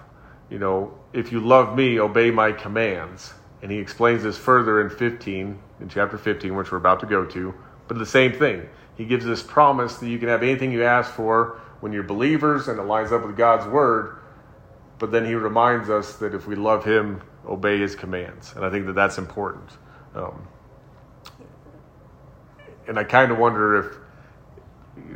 [0.49, 3.33] you know, if you love me, obey my commands.
[3.63, 7.25] And he explains this further in 15, in chapter 15, which we're about to go
[7.25, 7.55] to.
[7.87, 8.69] But the same thing.
[8.97, 12.67] He gives this promise that you can have anything you ask for when you're believers
[12.67, 14.19] and it lines up with God's word.
[14.99, 18.53] But then he reminds us that if we love him, obey his commands.
[18.55, 19.71] And I think that that's important.
[20.13, 20.47] Um,
[22.87, 23.95] and I kind of wonder if,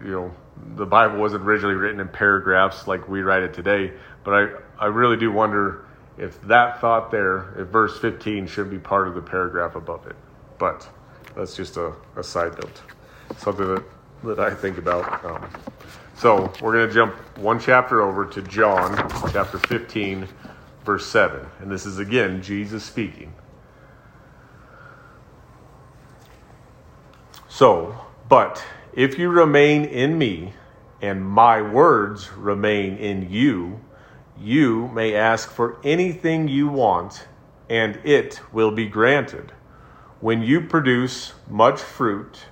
[0.04, 0.32] you know,
[0.76, 4.88] the Bible wasn't originally written in paragraphs like we write it today, but I, I
[4.88, 5.86] really do wonder
[6.22, 10.16] if that thought there, if verse 15 should be part of the paragraph above it.
[10.60, 10.88] But
[11.36, 12.82] that's just a, a side note,
[13.38, 13.84] something that,
[14.24, 15.26] that I think about.
[15.26, 15.50] Um,
[16.16, 18.96] so we're going to jump one chapter over to John
[19.32, 20.28] chapter 15,
[20.86, 21.44] verse 7.
[21.60, 23.34] And this is again Jesus speaking.
[27.50, 30.54] So, but if you remain in me
[31.02, 33.80] and my words remain in you,
[34.39, 37.28] you may ask for anything you want
[37.70, 39.54] and it will be granted.
[40.20, 42.46] When you produce much fruit,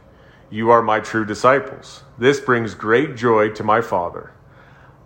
[0.50, 2.04] you are my true disciples.
[2.18, 4.32] This brings great joy to my Father.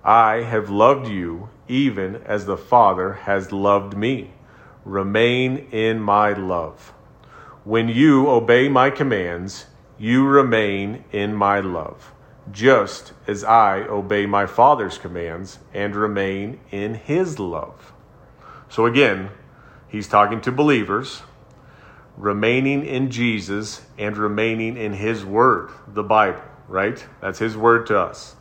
[0.03, 4.33] I have loved you even as the Father has loved me.
[4.85, 6.93] Remain in my love.
[7.63, 9.65] When you obey my commands,
[9.97, 12.11] you remain in my love,
[12.51, 17.93] just as I obey my Father's commands and remain in his love.
[18.69, 19.29] So again,
[19.87, 21.23] he's talking to believers,
[22.17, 27.05] remaining in Jesus and remaining in his word, the Bible, right?
[27.21, 28.35] That's his word to us.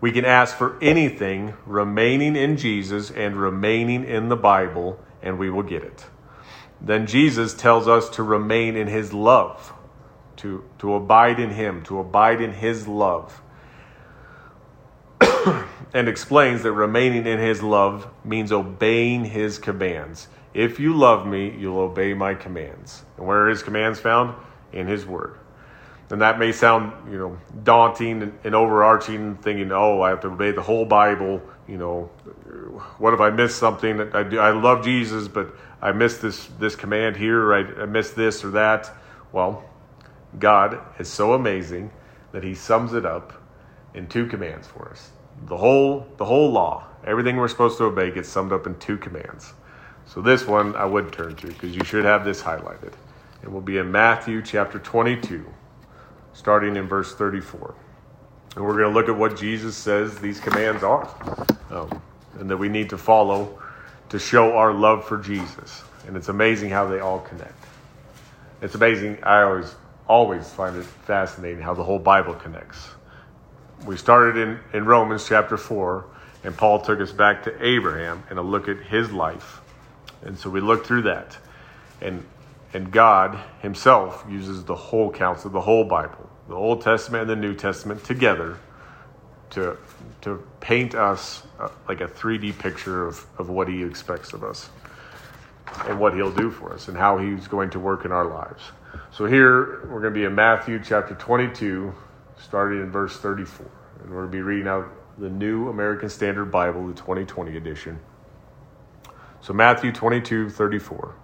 [0.00, 5.48] We can ask for anything remaining in Jesus and remaining in the Bible, and we
[5.48, 6.06] will get it.
[6.80, 9.72] Then Jesus tells us to remain in his love
[10.42, 13.40] to, to abide in Him, to abide in His love.
[15.94, 20.28] and explains that remaining in His love means obeying His commands.
[20.52, 23.04] If you love me, you'll obey my commands.
[23.16, 24.34] And where are His commands found?
[24.72, 25.38] In His Word.
[26.10, 30.28] And that may sound, you know, daunting and, and overarching, thinking, oh, I have to
[30.28, 31.40] obey the whole Bible.
[31.68, 32.10] You know,
[32.98, 34.12] what if I miss something?
[34.12, 38.16] I, do, I love Jesus, but I missed this, this command here, I, I missed
[38.16, 38.90] this or that.
[39.32, 39.64] Well,
[40.38, 41.90] God is so amazing
[42.32, 43.32] that he sums it up
[43.94, 45.10] in two commands for us.
[45.46, 48.96] The whole the whole law, everything we're supposed to obey gets summed up in two
[48.96, 49.52] commands.
[50.06, 52.92] So this one I would turn to because you should have this highlighted.
[53.42, 55.44] It will be in Matthew chapter 22,
[56.32, 57.74] starting in verse 34.
[58.54, 61.08] And we're going to look at what Jesus says these commands are
[61.70, 62.02] um,
[62.38, 63.60] and that we need to follow
[64.10, 65.82] to show our love for Jesus.
[66.06, 67.64] And it's amazing how they all connect.
[68.60, 69.18] It's amazing.
[69.24, 69.74] I always
[70.12, 72.90] always find it fascinating how the whole Bible connects.
[73.86, 76.04] We started in, in Romans chapter 4,
[76.44, 79.62] and Paul took us back to Abraham and a look at his life.
[80.20, 81.38] And so we looked through that.
[82.02, 82.26] And,
[82.74, 87.48] and God himself uses the whole counsel, the whole Bible, the Old Testament and the
[87.48, 88.58] New Testament together
[89.50, 89.78] to,
[90.20, 94.68] to paint us uh, like a 3D picture of, of what he expects of us
[95.86, 98.62] and what he'll do for us and how he's going to work in our lives.
[99.10, 101.94] So here we're going to be in Matthew chapter 22,
[102.38, 103.66] starting in verse 34.
[104.00, 108.00] And we're going to be reading out the New American Standard Bible, the 2020 edition.
[109.40, 111.14] So Matthew 22, 34.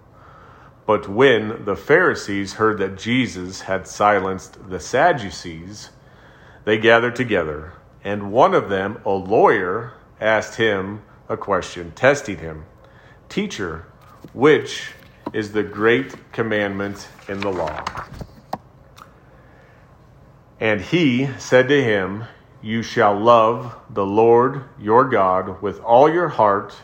[0.85, 5.91] But when the Pharisees heard that Jesus had silenced the Sadducees,
[6.65, 12.65] they gathered together, and one of them, a lawyer, asked him a question, testing him
[13.29, 13.85] Teacher,
[14.33, 14.93] which
[15.33, 17.83] is the great commandment in the law.
[20.59, 22.25] And he said to him,
[22.61, 26.75] You shall love the Lord your God with all your heart,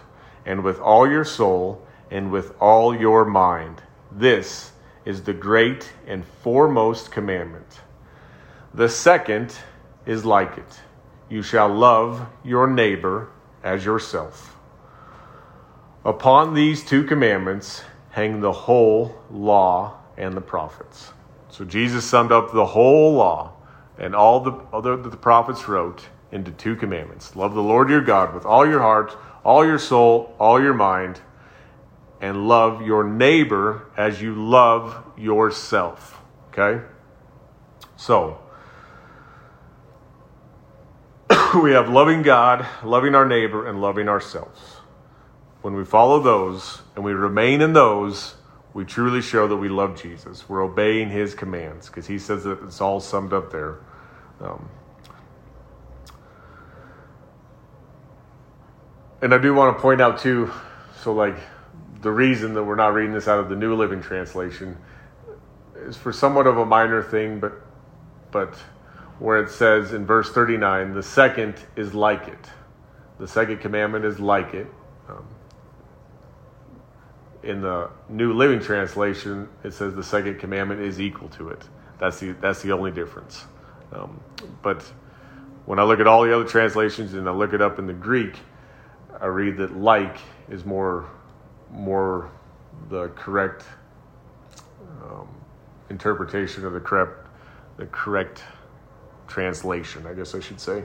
[0.45, 3.81] and with all your soul, and with all your mind.
[4.11, 4.71] This
[5.03, 7.81] is the great and foremost commandment.
[8.73, 9.55] The second
[10.05, 10.81] is like it
[11.29, 13.29] you shall love your neighbor
[13.63, 14.55] as yourself.
[16.03, 17.83] Upon these two commandments,
[18.15, 21.11] hang the whole law and the prophets.
[21.49, 23.51] So Jesus summed up the whole law
[23.97, 27.35] and all the other that the prophets wrote into two commandments.
[27.35, 31.19] Love the Lord your God with all your heart, all your soul, all your mind,
[32.21, 36.21] and love your neighbor as you love yourself.
[36.53, 36.85] Okay?
[37.97, 38.39] So,
[41.61, 44.74] we have loving God, loving our neighbor, and loving ourselves
[45.65, 48.35] when we follow those and we remain in those,
[48.75, 50.47] we truly show that we love Jesus.
[50.47, 53.79] We're obeying his commands because he says that it's all summed up there.
[54.39, 54.69] Um,
[59.23, 60.51] and I do want to point out too,
[61.01, 61.35] so like
[62.01, 64.77] the reason that we're not reading this out of the New Living Translation
[65.77, 67.53] is for somewhat of a minor thing, but
[68.29, 68.53] but
[69.17, 72.51] where it says in verse 39, the second is like it.
[73.17, 74.67] The second commandment is like it.
[75.09, 75.25] Um,
[77.45, 81.63] in the New Living Translation, it says the second commandment is equal to it.
[81.99, 83.45] That's the that's the only difference.
[83.93, 84.19] Um,
[84.61, 84.81] but
[85.65, 87.93] when I look at all the other translations and I look it up in the
[87.93, 88.39] Greek,
[89.21, 90.17] I read that like
[90.49, 91.09] is more
[91.71, 92.31] more
[92.89, 93.63] the correct
[95.03, 95.27] um,
[95.89, 97.27] interpretation of the correct
[97.77, 98.43] the correct
[99.27, 100.83] translation, I guess I should say.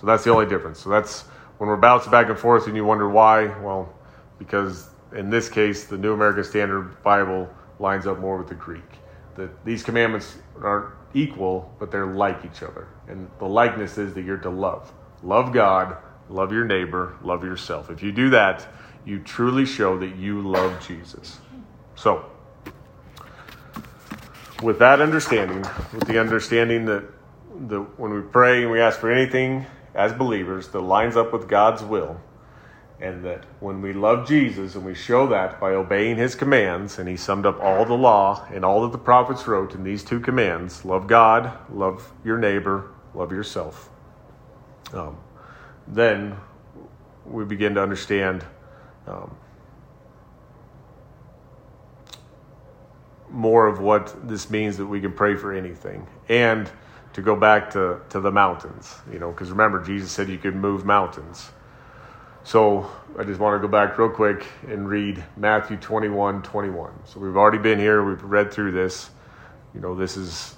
[0.00, 0.80] So that's the only difference.
[0.80, 1.22] So that's
[1.58, 3.46] when we're bouncing back and forth and you wonder why.
[3.60, 3.92] Well,
[4.38, 7.48] because in this case, the New American Standard Bible
[7.78, 8.84] lines up more with the Greek.
[9.36, 12.88] That these commandments aren't equal, but they're like each other.
[13.08, 14.92] And the likeness is that you're to love.
[15.22, 15.96] Love God,
[16.28, 17.90] love your neighbor, love yourself.
[17.90, 18.66] If you do that,
[19.04, 21.38] you truly show that you love Jesus.
[21.94, 22.26] So,
[24.62, 27.04] with that understanding, with the understanding that
[27.96, 31.82] when we pray and we ask for anything as believers that lines up with God's
[31.82, 32.20] will,
[33.00, 37.08] and that when we love Jesus and we show that by obeying his commands, and
[37.08, 40.18] he summed up all the law and all that the prophets wrote in these two
[40.20, 43.90] commands love God, love your neighbor, love yourself.
[44.92, 45.16] Um,
[45.86, 46.36] then
[47.24, 48.44] we begin to understand
[49.06, 49.36] um,
[53.30, 56.06] more of what this means that we can pray for anything.
[56.28, 56.70] And
[57.14, 60.54] to go back to, to the mountains, you know, because remember, Jesus said you could
[60.54, 61.50] move mountains.
[62.48, 66.92] So I just want to go back real quick and read Matthew 21 21.
[67.04, 69.10] So we've already been here, we've read through this.
[69.74, 70.56] You know, this is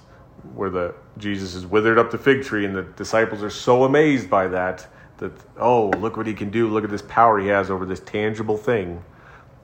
[0.55, 4.29] where the Jesus has withered up the fig tree, and the disciples are so amazed
[4.29, 4.87] by that
[5.17, 7.99] that, oh, look what he can do, look at this power he has over this
[7.99, 9.03] tangible thing.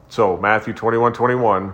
[0.10, 1.74] So Matthew 21 21.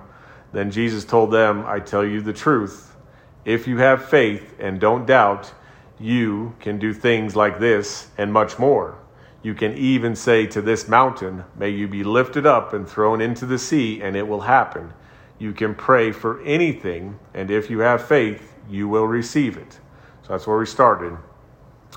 [0.52, 2.96] Then Jesus told them, I tell you the truth.
[3.44, 5.52] If you have faith and don't doubt,
[6.00, 9.00] you can do things like this and much more.
[9.44, 13.46] You can even say to this mountain, May you be lifted up and thrown into
[13.46, 14.94] the sea, and it will happen.
[15.38, 19.74] You can pray for anything, and if you have faith, you will receive it.
[20.22, 21.18] So that's where we started.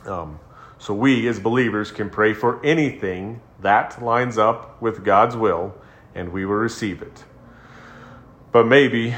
[0.04, 0.40] Um,
[0.78, 5.74] so we, as believers, can pray for anything that lines up with God's will,
[6.14, 7.24] and we will receive it.
[8.50, 9.14] But maybe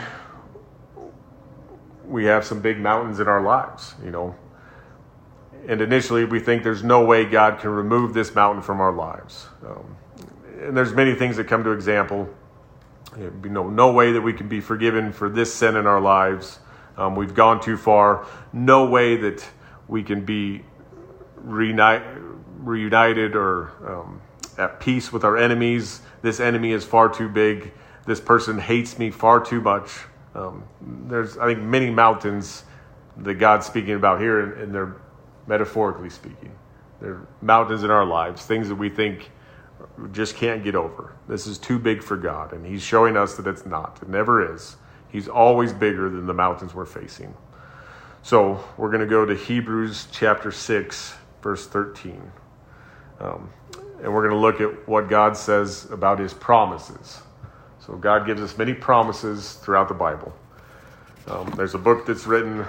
[2.04, 4.34] we have some big mountains in our lives, you know,
[5.66, 9.48] and initially we think there's no way God can remove this mountain from our lives.
[9.66, 9.96] Um,
[10.60, 12.28] and there's many things that come to example.
[13.18, 16.60] You know, no way that we can be forgiven for this sin in our lives.
[16.96, 18.26] Um, we've gone too far.
[18.52, 19.46] No way that
[19.86, 20.62] we can be
[21.36, 22.02] reunite,
[22.58, 24.20] reunited or um,
[24.58, 26.00] at peace with our enemies.
[26.22, 27.72] This enemy is far too big.
[28.06, 29.90] This person hates me far too much.
[30.34, 32.64] Um, there's, I think, many mountains
[33.18, 34.96] that God's speaking about here, and, and they're
[35.48, 36.52] metaphorically speaking.
[37.00, 39.30] They're mountains in our lives, things that we think
[40.12, 41.14] just can't get over.
[41.28, 43.98] This is too big for God, and He's showing us that it's not.
[44.02, 44.76] It never is.
[45.10, 47.34] He's always bigger than the mountains we're facing.
[48.22, 52.30] So we're going to go to Hebrews chapter 6, verse 13.
[53.20, 53.50] Um,
[54.02, 57.22] and we're going to look at what God says about His promises.
[57.80, 60.34] So God gives us many promises throughout the Bible.
[61.28, 62.64] Um, there's a book that's written,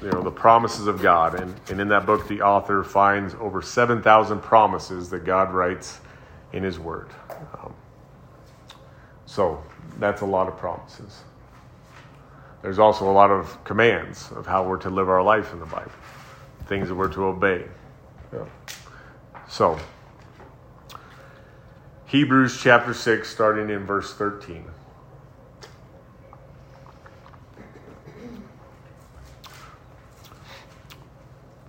[0.00, 3.60] you know, the promises of God, and, and in that book, the author finds over
[3.60, 6.00] 7,000 promises that God writes
[6.52, 7.08] in His Word.
[7.58, 7.74] Um,
[9.26, 9.62] so
[9.98, 11.24] that's a lot of promises.
[12.62, 15.66] There's also a lot of commands of how we're to live our life in the
[15.66, 15.90] Bible,
[16.66, 17.64] things that we're to obey.
[18.32, 18.44] Yeah.
[19.48, 19.78] So,
[22.06, 24.64] Hebrews chapter 6, starting in verse 13.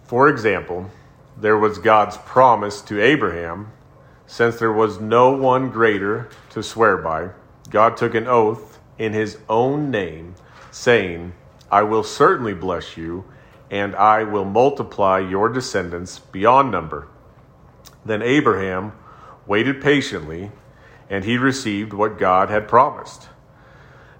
[0.07, 0.89] For example,
[1.35, 3.73] there was God's promise to Abraham,
[4.25, 7.31] since there was no one greater to swear by.
[7.69, 10.35] God took an oath in his own name,
[10.71, 11.33] saying,
[11.69, 13.25] I will certainly bless you,
[13.69, 17.09] and I will multiply your descendants beyond number.
[18.05, 18.93] Then Abraham
[19.45, 20.51] waited patiently,
[21.09, 23.27] and he received what God had promised.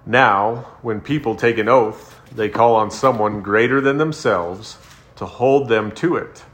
[0.04, 4.76] Now, when people take an oath, they call on someone greater than themselves
[5.18, 6.44] to hold them to it.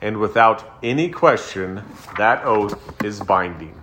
[0.00, 1.82] And without any question,
[2.16, 3.82] that oath is binding.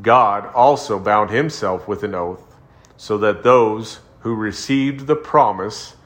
[0.00, 2.56] God also bound himself with an oath
[2.96, 5.96] so that those who received the promise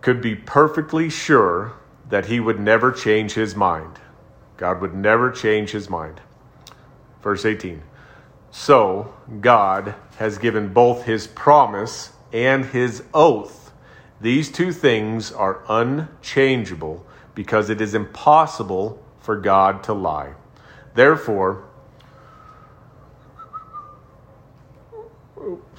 [0.00, 1.72] could be perfectly sure
[2.08, 3.98] that he would never change his mind.
[4.56, 6.20] God would never change his mind.
[7.22, 7.82] Verse 18.
[8.50, 13.67] So God has given both his promise and his oath.
[14.20, 20.34] These two things are unchangeable because it is impossible for God to lie.
[20.94, 21.64] Therefore,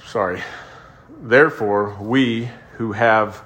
[0.06, 0.42] sorry.
[1.20, 3.44] Therefore, we who have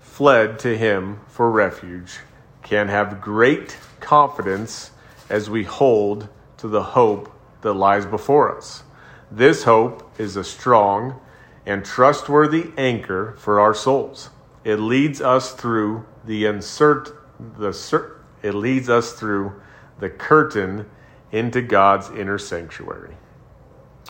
[0.00, 2.18] fled to him for refuge
[2.62, 4.90] can have great confidence
[5.30, 6.28] as we hold
[6.58, 7.32] to the hope
[7.62, 8.82] that lies before us.
[9.30, 11.20] This hope is a strong
[11.66, 14.30] and trustworthy anchor for our souls.
[14.64, 17.22] It leads us through the insert
[17.58, 19.60] the it leads us through
[19.98, 20.88] the curtain
[21.32, 23.16] into God's inner sanctuary.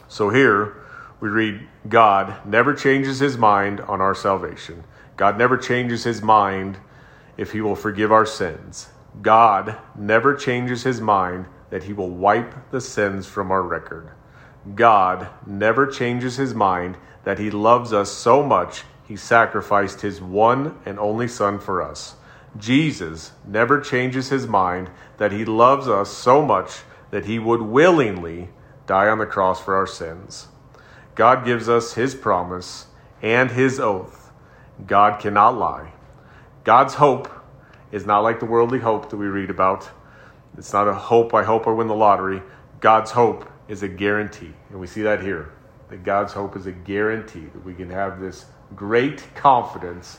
[0.09, 0.77] So here
[1.21, 4.85] we read God never changes his mind on our salvation.
[5.17, 6.79] God never changes his mind
[7.37, 8.89] if he will forgive our sins.
[9.23, 14.11] God never changes his mind that he will wipe the sins from our record.
[14.75, 16.97] God never changes his mind
[17.27, 22.15] that he loves us so much he sacrificed his one and only Son for us.
[22.57, 28.51] Jesus never changes his mind that he loves us so much that he would willingly
[28.87, 30.47] die on the cross for our sins.
[31.17, 32.87] God gives us his promise
[33.21, 34.31] and his oath.
[34.87, 35.95] God cannot lie.
[36.63, 37.29] God's hope
[37.91, 39.91] is not like the worldly hope that we read about.
[40.57, 42.41] It's not a hope, I hope I win the lottery.
[42.79, 44.53] God's hope is a guarantee.
[44.71, 45.56] And we see that here.
[45.89, 50.19] That God's hope is a guarantee that we can have this great confidence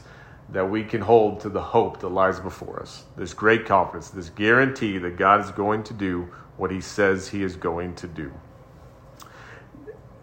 [0.49, 3.03] that we can hold to the hope that lies before us.
[3.17, 7.43] This great confidence, this guarantee that God is going to do what he says he
[7.43, 8.31] is going to do.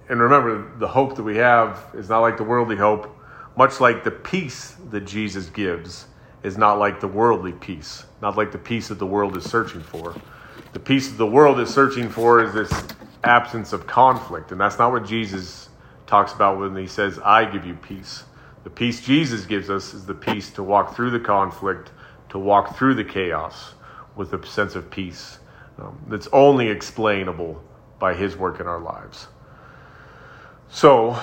[0.09, 3.15] And remember, the hope that we have is not like the worldly hope,
[3.57, 6.07] much like the peace that Jesus gives
[6.43, 9.83] is not like the worldly peace, not like the peace that the world is searching
[9.83, 10.15] for.
[10.73, 12.71] The peace that the world is searching for is this
[13.27, 15.69] absence of conflict, and that's not what Jesus
[16.07, 18.25] talks about when he says, I give you peace.
[18.65, 21.91] The peace Jesus gives us is the peace to walk through the conflict,
[22.31, 23.75] to walk through the chaos
[24.17, 25.39] with a sense of peace
[25.79, 27.63] um, that's only explainable
[27.99, 29.29] by His work in our lives.
[30.69, 31.21] So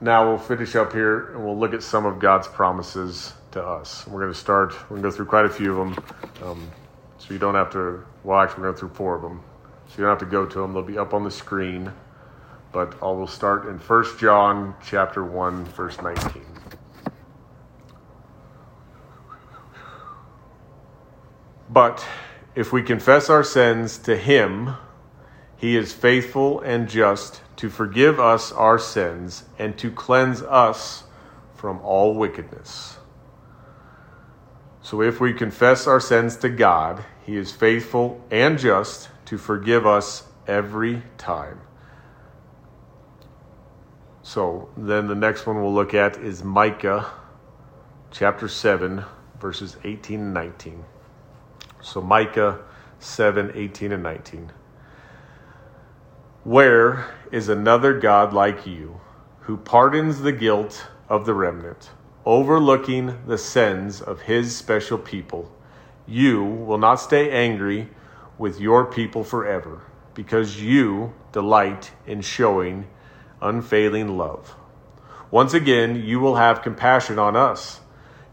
[0.00, 4.06] now we'll finish up here and we'll look at some of God's promises to us.
[4.06, 6.04] We're going to start, we're going to go through quite a few of them.
[6.42, 6.70] Um,
[7.18, 9.42] so you don't have to, well, actually, we're going to go through four of them.
[9.92, 11.92] So you don't have to go to them, they'll be up on the screen.
[12.72, 16.42] But I will start in 1 John chapter 1, verse 19.
[21.68, 22.06] But
[22.54, 24.76] if we confess our sins to him,
[25.58, 31.04] he is faithful and just to forgive us our sins and to cleanse us
[31.54, 32.96] from all wickedness.
[34.80, 39.86] So if we confess our sins to God, he is faithful and just to forgive
[39.86, 41.58] us every time.
[44.22, 47.10] So then the next one we'll look at is Micah
[48.10, 49.02] chapter 7,
[49.40, 50.84] verses 18 and 19.
[51.80, 52.60] So Micah
[52.98, 54.52] 7 18 and 19.
[56.44, 59.00] Where is another God like you,
[59.40, 61.88] who pardons the guilt of the remnant,
[62.26, 65.50] overlooking the sins of his special people?
[66.06, 67.88] You will not stay angry
[68.42, 69.80] with your people forever,
[70.14, 72.84] because you delight in showing
[73.40, 74.56] unfailing love.
[75.30, 77.78] Once again, you will have compassion on us.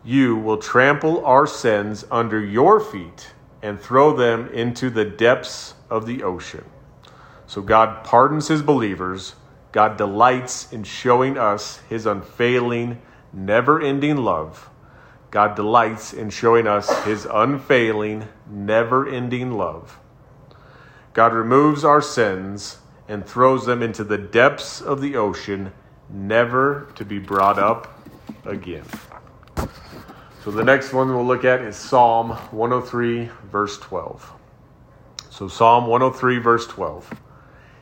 [0.04, 6.08] You will trample our sins under your feet and throw them into the depths of
[6.08, 6.66] the ocean.
[7.46, 9.36] So God pardons his believers.
[9.72, 13.00] God delights in showing us his unfailing,
[13.32, 14.72] never ending love.
[15.32, 20.00] God delights in showing us his unfailing, never ending love.
[21.14, 22.78] God removes our sins
[23.08, 25.72] and throws them into the depths of the ocean,
[26.10, 28.08] never to be brought up
[28.46, 28.86] again.
[30.44, 34.34] So the next one we'll look at is Psalm 103, verse 12.
[35.30, 37.14] So Psalm 103, verse 12.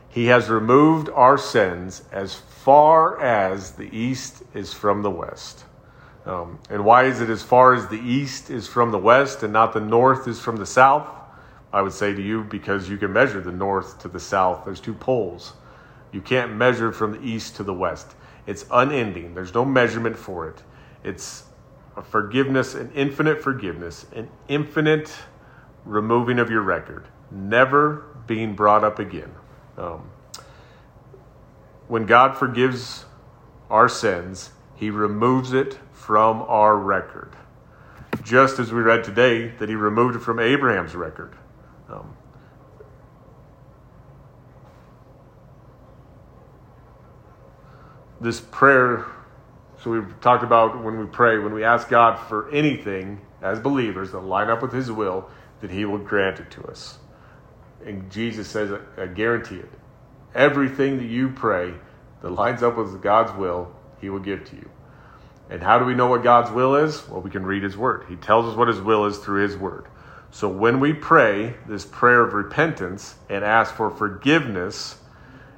[0.10, 5.66] He has removed our sins as far as the east is from the west.
[6.28, 9.54] Um, and why is it as far as the east is from the west and
[9.54, 11.08] not the north is from the south?
[11.72, 14.66] I would say to you, because you can measure the north to the south.
[14.66, 15.54] There's two poles.
[16.12, 18.14] You can't measure from the east to the west.
[18.46, 19.36] It's unending.
[19.36, 20.64] There's no measurement for it.
[21.04, 21.44] It's
[21.96, 25.14] a forgiveness, an infinite forgiveness, an infinite
[25.86, 29.32] removing of your record, never being brought up again.
[29.78, 30.10] Um,
[31.88, 33.06] when God forgives
[33.70, 37.36] our sins, He removes it from our record.
[38.24, 41.36] Just as we read today that he removed it from Abraham's record.
[41.90, 42.16] Um,
[48.22, 49.06] this prayer,
[49.84, 54.14] so we've talked about when we pray, when we ask God for anything as believers
[54.14, 55.30] that line up with his will,
[55.60, 57.00] that he will grant it to us.
[57.86, 59.72] And Jesus says, I guarantee it.
[60.34, 61.74] Everything that you pray
[62.22, 64.70] that lines up with God's will, he will give to you.
[65.50, 67.08] And how do we know what God's will is?
[67.08, 68.06] Well, we can read His Word.
[68.10, 69.86] He tells us what His will is through His Word.
[70.30, 74.98] So when we pray this prayer of repentance and ask for forgiveness,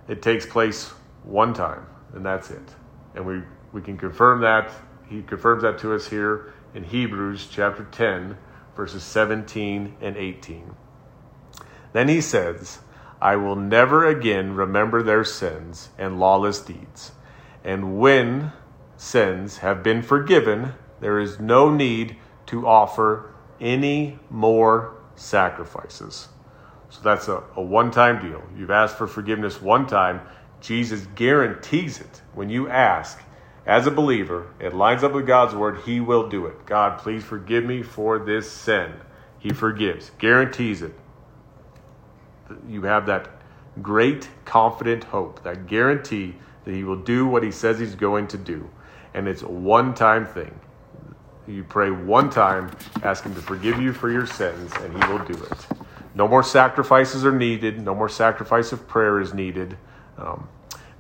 [0.08, 0.90] it takes place
[1.24, 2.76] one time, and that's it.
[3.16, 4.72] And we, we can confirm that.
[5.08, 8.38] He confirms that to us here in Hebrews chapter 10,
[8.76, 10.76] verses 17 and 18.
[11.94, 12.80] Then he says,
[13.22, 17.12] I will never again remember their sins and lawless deeds.
[17.64, 18.54] And when
[19.00, 26.28] sins have been forgiven, there is no need to offer any more sacrifices.
[26.90, 28.44] So that's a, a one time deal.
[28.58, 30.22] You've asked for forgiveness one time.
[30.60, 32.22] Jesus guarantees it.
[32.34, 33.22] When you ask,
[33.66, 36.66] as a believer, it lines up with God's word, He will do it.
[36.66, 38.92] God, please forgive me for this sin.
[39.40, 40.94] He forgives, guarantees it.
[42.68, 43.30] You have that
[43.82, 46.36] great, confident hope, that guarantee
[46.66, 48.70] that He will do what He says He's going to do.
[49.14, 50.58] And it's one time thing.
[51.48, 55.26] You pray one time, ask Him to forgive you for your sins, and He will
[55.26, 55.68] do it.
[56.14, 57.84] No more sacrifices are needed.
[57.84, 59.78] No more sacrifice of prayer is needed.
[60.18, 60.48] Um,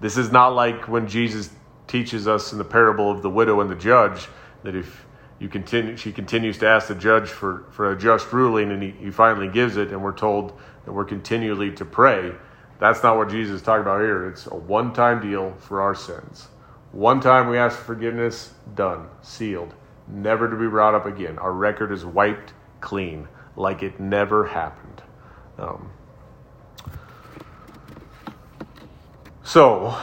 [0.02, 1.52] this is not like when Jesus
[1.88, 4.28] teaches us in the parable of the widow and the judge
[4.64, 5.06] that if
[5.40, 8.92] you continue, she continues to ask the judge for, for a just ruling, and he,
[8.92, 12.34] he finally gives it, and we're told that we're continually to pray.
[12.80, 14.28] That's not what Jesus is talking about here.
[14.28, 16.48] It's a one time deal for our sins.
[16.92, 19.74] One time we ask for forgiveness, done, sealed
[20.10, 21.38] never to be brought up again.
[21.38, 25.04] Our record is wiped clean, like it never happened.
[25.58, 25.92] Um,
[29.44, 29.98] so,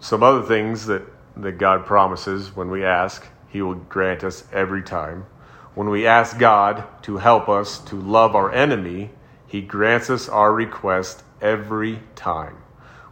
[0.00, 1.02] some other things that,
[1.36, 5.26] that God promises when we ask, He will grant us every time.
[5.74, 9.10] When we ask God to help us to love our enemy,
[9.46, 12.56] He grants us our request every time.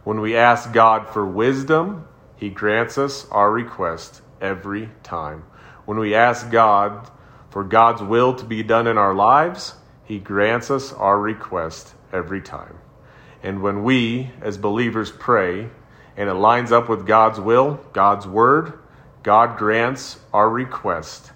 [0.03, 5.43] When we ask God for wisdom, He grants us our request every time.
[5.85, 7.09] When we ask God
[7.49, 12.41] for God's will to be done in our lives, He grants us our request every
[12.41, 12.77] time.
[13.41, 15.69] And when we, as believers, pray
[16.15, 18.79] and it lines up with God's will, God's word,
[19.23, 21.31] God grants our request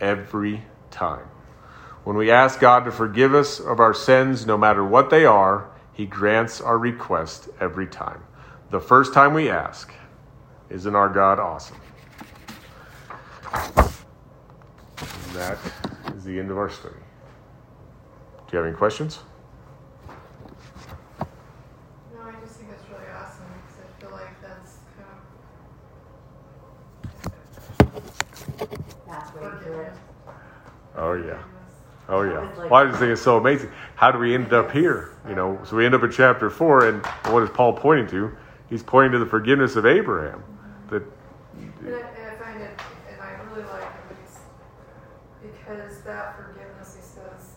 [0.00, 1.26] every time.
[2.04, 5.70] When we ask God to forgive us of our sins, no matter what they are,
[5.92, 8.22] He grants our request every time.
[8.70, 9.92] The first time we ask,
[10.70, 11.76] isn't our God awesome?
[13.52, 15.58] And that
[16.14, 16.94] is the end of our study.
[16.94, 19.20] Do you have any questions?
[22.14, 25.10] No, I just think it's really awesome because I feel like that's kind
[29.06, 29.92] That's of way through it.
[30.96, 31.42] Oh, yeah.
[32.08, 32.50] Oh, yeah.
[32.68, 33.70] Well, I just think it's so amazing.
[33.94, 35.12] How do we end up here?
[35.28, 38.34] You know, so we end up in chapter 4, and what is Paul pointing to?
[38.70, 40.42] He's pointing to the forgiveness of Abraham.
[40.90, 41.02] That,
[41.80, 42.70] And I, and I find it,
[43.10, 44.08] and I really like it
[45.42, 47.50] because that forgiveness, he says,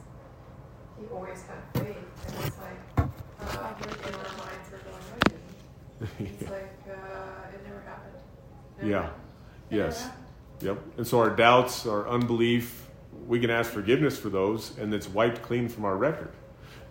[0.99, 1.97] he always had faith.
[2.27, 3.03] And it's like, uh,
[3.79, 6.39] in our minds are going, I didn't.
[6.41, 8.13] It's like, uh, it never happened.
[8.77, 9.01] Never Yeah.
[9.03, 9.21] happened.
[9.69, 10.03] Yes.
[10.03, 10.25] happened.
[10.61, 10.77] Yep.
[10.97, 12.88] And so our doubts, our unbelief,
[13.27, 16.32] we can ask forgiveness for those, and it's wiped clean from our record.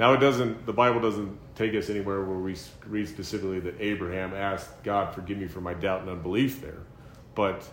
[0.00, 0.64] Now, it doesn't.
[0.64, 5.36] The Bible doesn't take us anywhere where we read specifically that Abraham asked God, "Forgive
[5.36, 6.78] me for my doubt and unbelief." There,
[7.34, 7.68] but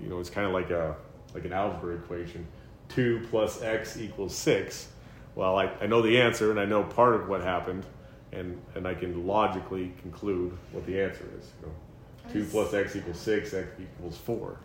[0.00, 0.94] you know, it's kind of like a
[1.34, 2.46] like an algebra equation:
[2.88, 4.86] two plus x equals six.
[5.34, 7.84] Well, I, I know the answer, and I know part of what happened,
[8.30, 11.50] and and I can logically conclude what the answer is.
[11.60, 14.60] You know, two plus x equals six, x equals four,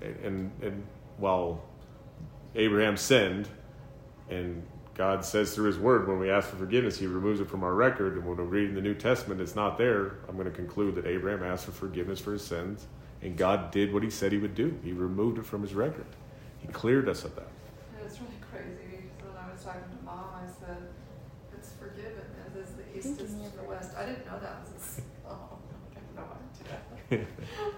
[0.00, 0.82] and and, and
[1.18, 1.62] while
[2.56, 3.46] Abraham sinned,
[4.28, 4.64] and
[4.94, 7.74] God says through His Word, when we ask for forgiveness, He removes it from our
[7.74, 8.14] record.
[8.14, 10.16] And when we read in the New Testament, it's not there.
[10.28, 12.86] I'm going to conclude that Abraham asked for forgiveness for his sins,
[13.22, 14.78] and God did what He said He would do.
[14.84, 16.06] He removed it from His record.
[16.58, 17.48] He cleared us of that.
[18.04, 20.76] It's really crazy because when I was talking to mom, I said,
[21.56, 23.92] it's forgiven as is the east is to the west.
[23.96, 25.04] I didn't know that was a song.
[25.28, 25.58] Oh,
[27.10, 27.26] I have no idea.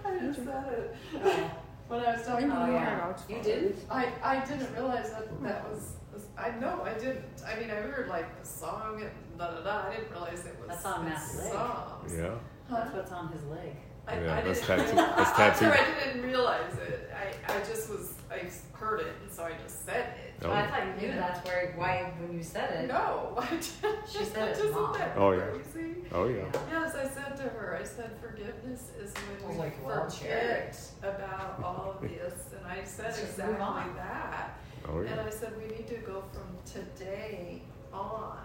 [0.05, 0.89] I just said
[1.23, 1.51] it.
[1.87, 3.13] When I was talking to Oh, mom, yeah.
[3.29, 3.77] You didn't?
[3.91, 5.97] I, I didn't realize that that was,
[6.37, 7.25] I know, I didn't.
[7.45, 9.87] I mean, I heard like the song and da da da.
[9.89, 11.51] I didn't realize it was That's on the Matt's leg.
[11.53, 12.13] songs.
[12.17, 12.29] Yeah.
[12.69, 12.75] Huh?
[12.83, 13.75] That's what's on his leg.
[14.07, 15.65] I, Yeah, I that's didn't, tattoo- that's I'm tattoo.
[15.71, 17.09] I didn't realize it.
[17.15, 20.33] I, I just was, I heard it, and so I just said it.
[20.43, 20.49] Oh.
[20.49, 22.87] Well, I thought you knew that's where why when you said it.
[22.87, 24.07] No, I didn't.
[24.07, 24.93] She said it, Isn't Mom.
[24.97, 25.39] that Oh, yeah.
[25.47, 25.95] crazy?
[26.11, 26.43] Oh yeah.
[26.71, 30.07] Yes, I said to her, I said, forgiveness is I when was we like, well,
[30.09, 34.59] forget about all of this, and I said Let's just move exactly that.
[34.87, 35.19] Oh, And.
[35.19, 37.61] I said, we need to go from today
[37.91, 38.37] on,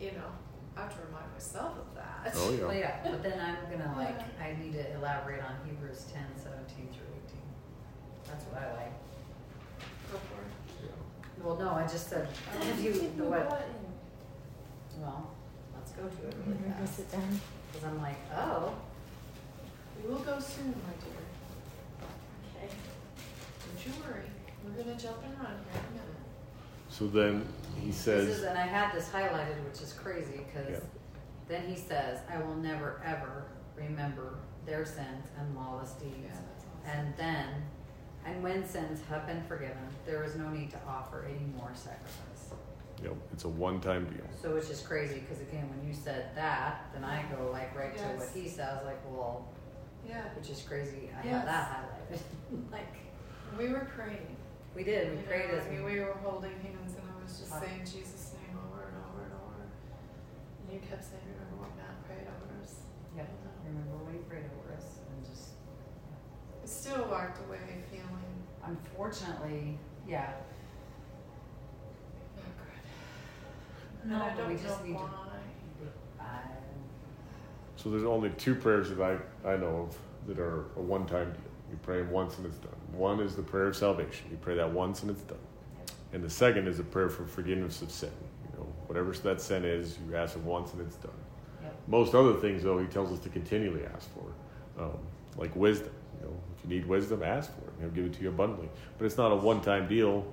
[0.00, 0.30] you know,
[0.76, 2.32] I have to remind myself of that.
[2.34, 3.00] Oh, Well, yeah.
[3.04, 7.06] yeah, but then I'm gonna like, I need to elaborate on Hebrews ten, seventeen through
[7.14, 7.46] eighteen.
[8.26, 8.92] That's what I like.
[10.10, 10.92] Go for it.
[11.44, 12.26] Well, no, I just said,
[12.58, 13.68] oh, if you, the what,
[14.98, 15.30] well,
[15.76, 16.96] let's go to it really fast.
[16.96, 17.40] Sit down.
[17.72, 18.72] Cause I'm like, oh,
[20.02, 21.22] We will go soon, my dear.
[22.56, 22.72] Okay.
[23.66, 24.24] Don't you worry.
[24.64, 26.16] We're gonna jump and run here in a minute.
[26.88, 27.46] So then
[27.78, 30.80] he this is, says, and I had this highlighted, which is crazy, cause Yeah.
[31.48, 33.44] then he says, I will never ever
[33.76, 34.34] remember
[34.66, 36.14] their sins and lawless deeds.
[36.24, 36.98] Yeah, awesome.
[36.98, 37.48] And then,
[38.24, 42.52] and when sins have been forgiven, there is no need to offer any more sacrifice.
[43.02, 44.24] you know, it's a one-time deal.
[44.40, 47.94] So which is crazy, because again, when you said that, then I go like right
[47.98, 48.34] to what Yes.
[48.34, 49.46] he says, like, well,
[50.08, 51.10] Yeah, which is crazy.
[51.18, 51.34] I Yes.
[51.34, 52.20] have that highlighted.
[52.72, 52.86] like
[53.58, 54.36] we were praying.
[54.74, 57.22] We did, we You know, prayed as I mean, we were holding hands, and I
[57.22, 57.60] was just uh-huh.
[57.62, 59.62] saying Jesus' name over and over and over.
[59.64, 62.82] And you kept saying, "Remember what Matt prayed over us."
[63.16, 63.22] Yeah.
[63.22, 63.80] You know?
[63.80, 65.54] Remember when he prayed over us and just
[66.62, 68.34] I still walked away feeling
[68.66, 70.32] unfortunately, yeah.
[72.36, 74.10] Oh, not good.
[74.10, 75.30] No, I but don't we just need to- why.
[76.20, 76.40] I,
[77.76, 79.18] So there's only two prayers that I,
[79.48, 81.42] I know of that are a one-time deal.
[81.70, 82.70] You pray them once and it's done.
[82.96, 84.26] One is the prayer of salvation.
[84.30, 85.38] You pray that once and it's done.
[86.12, 88.12] And the second is a prayer for forgiveness of sin.
[88.44, 91.12] You know, whatever that sin is, you ask it once and it's done.
[91.62, 91.76] Yep.
[91.88, 94.98] Most other things, though, he tells us to continually ask for, um,
[95.36, 95.92] like wisdom.
[96.20, 97.72] You know, if you need wisdom, ask for it.
[97.80, 98.68] He'll give it to you abundantly.
[98.96, 100.24] But it's not a one-time deal.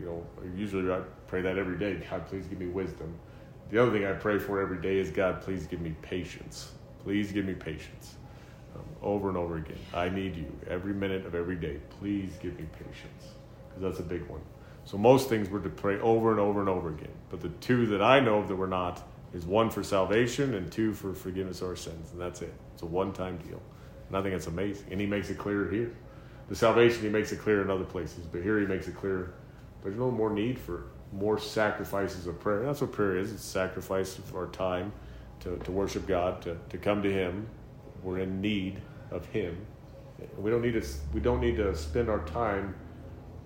[0.00, 0.26] You know,
[0.56, 2.02] usually I pray that every day.
[2.10, 3.14] God, please give me wisdom.
[3.70, 6.72] The other thing I pray for every day is God, please give me patience.
[7.04, 8.16] Please give me patience.
[9.02, 9.78] Over and over again.
[9.92, 11.78] I need you every minute of every day.
[11.98, 13.34] Please give me patience.
[13.68, 14.40] Because that's a big one.
[14.84, 17.12] So most things we're to pray over and over and over again.
[17.30, 20.70] But the two that I know of that we're not is one for salvation and
[20.70, 22.10] two for forgiveness of our sins.
[22.12, 22.54] And that's it.
[22.74, 23.60] It's a one time deal.
[24.08, 24.86] And I think it's amazing.
[24.90, 25.94] And he makes it clear here.
[26.48, 28.26] The salvation, he makes it clear in other places.
[28.30, 29.32] But here he makes it clear
[29.82, 32.64] there's no more need for more sacrifices of prayer.
[32.64, 33.32] That's what prayer is.
[33.32, 34.92] It's sacrifice of our time
[35.40, 37.46] to, to worship God, to, to come to him.
[38.02, 38.80] We're in need
[39.12, 39.56] of him.
[40.38, 42.74] We don't need to we don't need to spend our time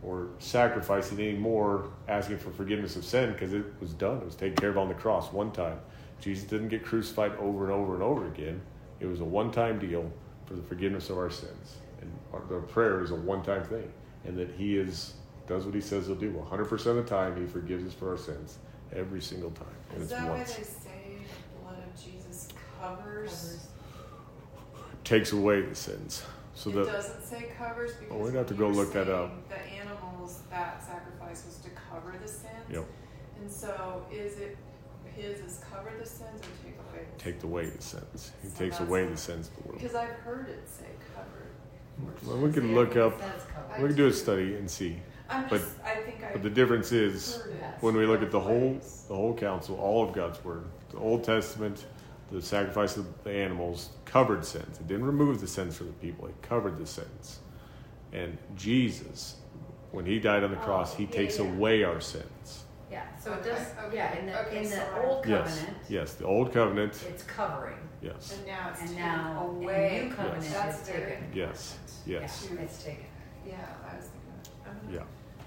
[0.03, 4.19] or sacrificing any more asking for forgiveness of sin because it was done.
[4.19, 5.79] It was taken care of on the cross one time.
[6.21, 8.61] Jesus didn't get crucified over and over and over again.
[9.01, 10.11] It was a one time deal
[10.47, 11.77] for the forgiveness of our sins.
[12.01, 13.91] And our, the prayer is a one time thing.
[14.25, 15.15] And that He is
[15.47, 16.33] does what He says He'll do.
[16.33, 18.59] 100% of the time, He forgives us for our sins
[18.95, 19.67] every single time.
[19.93, 21.19] And Is it's that why they say
[21.55, 22.49] the blood of Jesus
[22.81, 23.31] covers?
[23.31, 23.69] covers.
[25.07, 26.25] Takes away the sins.
[26.57, 29.49] So it the, doesn't say covers because Oh, we'd have to go look that up.
[29.49, 32.51] The animals that sacrifice was to cover the sins.
[32.73, 32.85] Yep.
[33.41, 34.57] And so is it
[35.15, 37.07] his is cover the sins or take away?
[37.17, 38.33] The take away the sins.
[38.43, 39.81] He So takes away the sins of the world.
[39.81, 42.27] Because I've heard it say covered.
[42.27, 43.21] Well, we can look up.
[43.21, 43.79] says covered.
[43.79, 44.97] I We can do a study and see.
[45.31, 47.57] I'm But- just, I think I But the difference is heard it.
[47.61, 47.81] Yes.
[47.83, 51.23] when we look at the whole the whole counsel, all of God's word, the Old
[51.23, 51.85] Testament,
[52.31, 54.79] the sacrifice of the animals covered sins.
[54.81, 56.27] It didn't remove the sins for the people.
[56.27, 57.39] It covered the sins.
[58.13, 59.37] And Jesus,
[59.93, 61.47] when he died on the cross, he Oh, yeah, takes yeah.
[61.47, 62.65] away our sins.
[62.91, 65.91] Yeah, so it does, okay, yeah, in the, okay, in the so old covenant, Yes,
[65.91, 67.05] yes, the old covenant.
[67.09, 67.77] it's covering.
[68.01, 68.37] Yes.
[68.39, 70.03] And now it's And taken now, in the away.
[70.09, 70.53] new covenant, Yes.
[70.55, 71.33] That's it's very taken.
[71.35, 71.79] Yes.
[72.07, 72.49] Yes.
[72.53, 73.07] Yeah, it's taken.
[73.45, 73.55] Yeah,
[73.91, 74.23] I was thinking.
[74.65, 74.71] that.
[74.71, 75.03] I'm Yeah.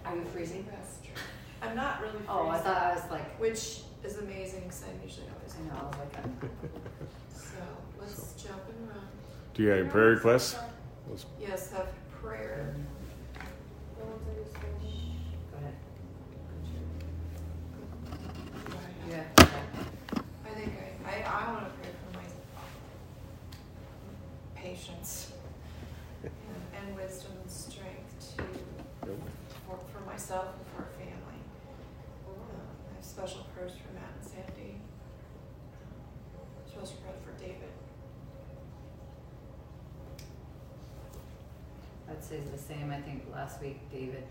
[0.05, 0.65] Are you freezing?
[0.69, 1.13] That's true.
[1.61, 2.27] I'm not really freezing.
[2.29, 5.27] Oh, I thought I was like, Which is amazing because I'm usually
[5.59, 6.13] I know, I was like,
[7.33, 7.57] So
[7.99, 9.07] let's jump and run.
[9.53, 10.55] Do you have any prayer requests?
[11.09, 11.87] Let's- Yes, have
[12.21, 12.75] prayer.
[13.91, 15.73] go ahead.
[19.09, 19.23] Yeah.
[19.39, 20.73] I think
[21.05, 22.23] I, I, I want to pray for my
[24.55, 25.31] patience
[26.23, 26.31] and,
[26.77, 28.43] and wisdom and strength to
[29.67, 31.39] for, for myself and for our family.
[32.27, 32.33] Um,
[32.91, 34.75] I have special prayers for Matt and Sandy.
[36.67, 37.73] Special prayer for David.
[42.19, 42.91] I'd say the same.
[42.91, 44.27] I think last week, David,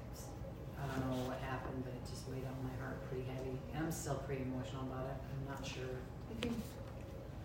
[0.76, 3.56] I don't know what happened, but it just weighed on my heart pretty heavy.
[3.72, 5.16] And I'm still pretty emotional about it.
[5.24, 5.96] I'm not sure.
[6.28, 6.60] I think,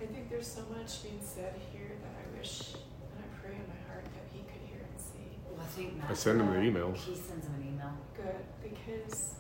[0.03, 3.63] I think there's so much being said here that I wish and I pray in
[3.71, 5.31] my heart that he could hear and see.
[5.47, 6.19] Well, I think I Matt.
[6.19, 6.91] send him an uh, email.
[6.91, 7.95] He sends him an email.
[8.11, 9.39] Good, because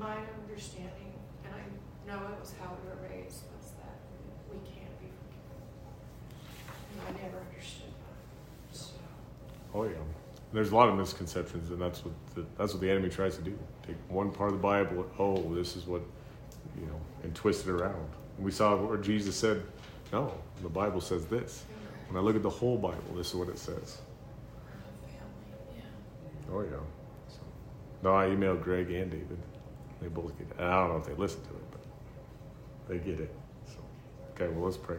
[0.00, 1.68] my understanding, and I
[2.08, 4.00] know it was how we were raised, was that
[4.48, 5.60] we can't be forgiven.
[6.96, 8.16] And I never understood understood that.
[8.72, 8.96] So,
[9.76, 10.00] Oh yeah.
[10.52, 13.42] There's a lot of misconceptions, and that's what the, that's what the enemy tries to
[13.42, 13.56] do.
[13.86, 16.02] Take one part of the Bible, oh, this is what,
[16.78, 18.08] you know, and twist it around.
[18.36, 19.62] And we saw where Jesus said,
[20.12, 20.32] no,
[20.62, 21.64] the Bible says this.
[22.08, 23.98] When I look at the whole Bible, this is what it says.
[26.52, 26.70] Oh yeah.
[27.28, 27.38] So,
[28.02, 29.38] no, I emailed Greg and David.
[30.02, 30.60] They both get it.
[30.60, 31.80] I don't know if they listen to it, but
[32.88, 33.32] they get it.
[33.66, 33.76] So,
[34.34, 34.96] okay, well let's pray.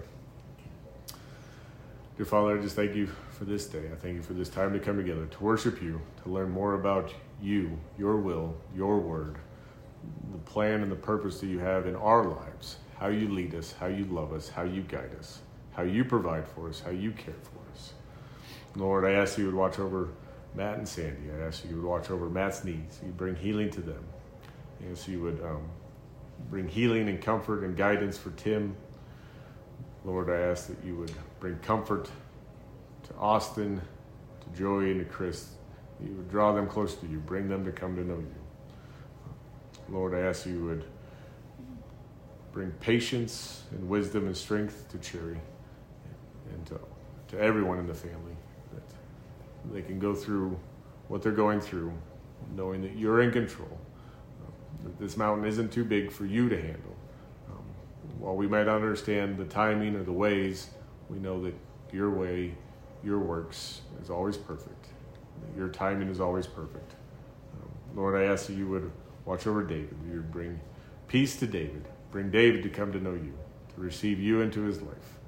[2.15, 3.09] Dear Father, I just thank you
[3.41, 3.89] for this day.
[3.91, 6.75] I thank you for this time to come together to worship you, to learn more
[6.75, 7.11] about
[7.41, 9.39] you, your will, your word,
[10.31, 13.73] the plan and the purpose that you have in our lives, how you lead us,
[13.79, 15.39] how you love us, how you guide us,
[15.71, 17.93] how you provide for us, how you care for us.
[18.75, 20.09] Lord, I ask you would watch over
[20.53, 21.31] Matt and Sandy.
[21.35, 22.99] I ask you would watch over Matt's needs.
[23.03, 24.03] You bring healing to them.
[24.83, 25.63] I ask you would um,
[26.51, 28.75] bring healing and comfort and guidance for Tim.
[30.05, 32.07] Lord, I ask that you would bring comfort
[33.11, 33.81] to Austin,
[34.41, 35.51] to Joey, and to Chris.
[36.03, 38.35] You would draw them close to you, bring them to come to know you.
[39.89, 40.85] Lord, I ask you would
[42.51, 45.39] bring patience and wisdom and strength to Cherry
[46.53, 46.79] and to,
[47.29, 48.35] to everyone in the family
[48.73, 50.57] that they can go through
[51.07, 51.93] what they're going through,
[52.55, 53.77] knowing that you're in control.
[54.83, 56.95] That this mountain isn't too big for you to handle.
[57.49, 57.63] Um,
[58.17, 60.69] while we might not understand the timing or the ways,
[61.09, 61.53] we know that
[61.91, 62.55] your way,
[63.03, 64.87] your works is always perfect.
[65.55, 66.93] Your timing is always perfect.
[67.61, 68.91] Um, Lord, I ask that you would
[69.25, 69.95] watch over David.
[70.07, 70.59] You would bring
[71.07, 71.87] peace to David.
[72.11, 73.33] Bring David to come to know you,
[73.75, 75.19] to receive you into his life.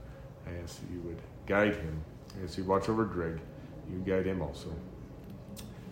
[0.45, 2.03] I ask that you would guide him.
[2.39, 3.39] I ask you watch over Greg.
[3.89, 4.73] You guide him also.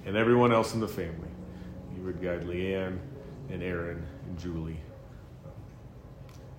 [0.06, 1.30] And everyone else in the family.
[1.96, 2.98] You would guide Leanne
[3.50, 4.80] and Aaron and Julie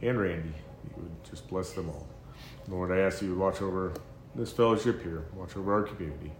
[0.03, 0.55] and Randy.
[0.85, 2.07] You would just bless them all.
[2.69, 3.93] Lord, I ask you to watch over
[4.35, 6.33] this fellowship here, watch over our community.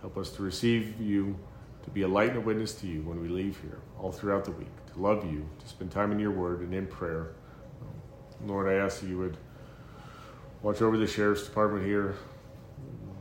[0.00, 1.38] Help us to receive you,
[1.82, 4.44] to be a light and a witness to you when we leave here, all throughout
[4.44, 7.32] the week, to love you, to spend time in your word and in prayer.
[8.46, 9.36] Lord, I ask that you would
[10.62, 12.16] watch over the sheriff's department here,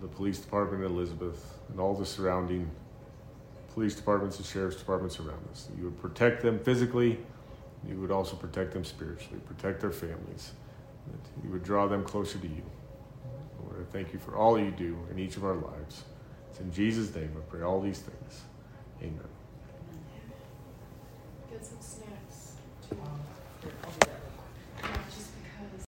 [0.01, 2.69] the police department in Elizabeth, and all the surrounding
[3.73, 5.69] police departments and sheriff's departments around us.
[5.77, 7.19] You would protect them physically,
[7.87, 10.51] you would also protect them spiritually, protect their families,
[11.07, 12.63] that you would draw them closer to you.
[13.93, 16.03] Thank you for all you do in each of our lives.
[16.49, 18.41] It's in Jesus' name I pray all these things.
[18.99, 19.19] Amen.
[21.51, 21.63] Get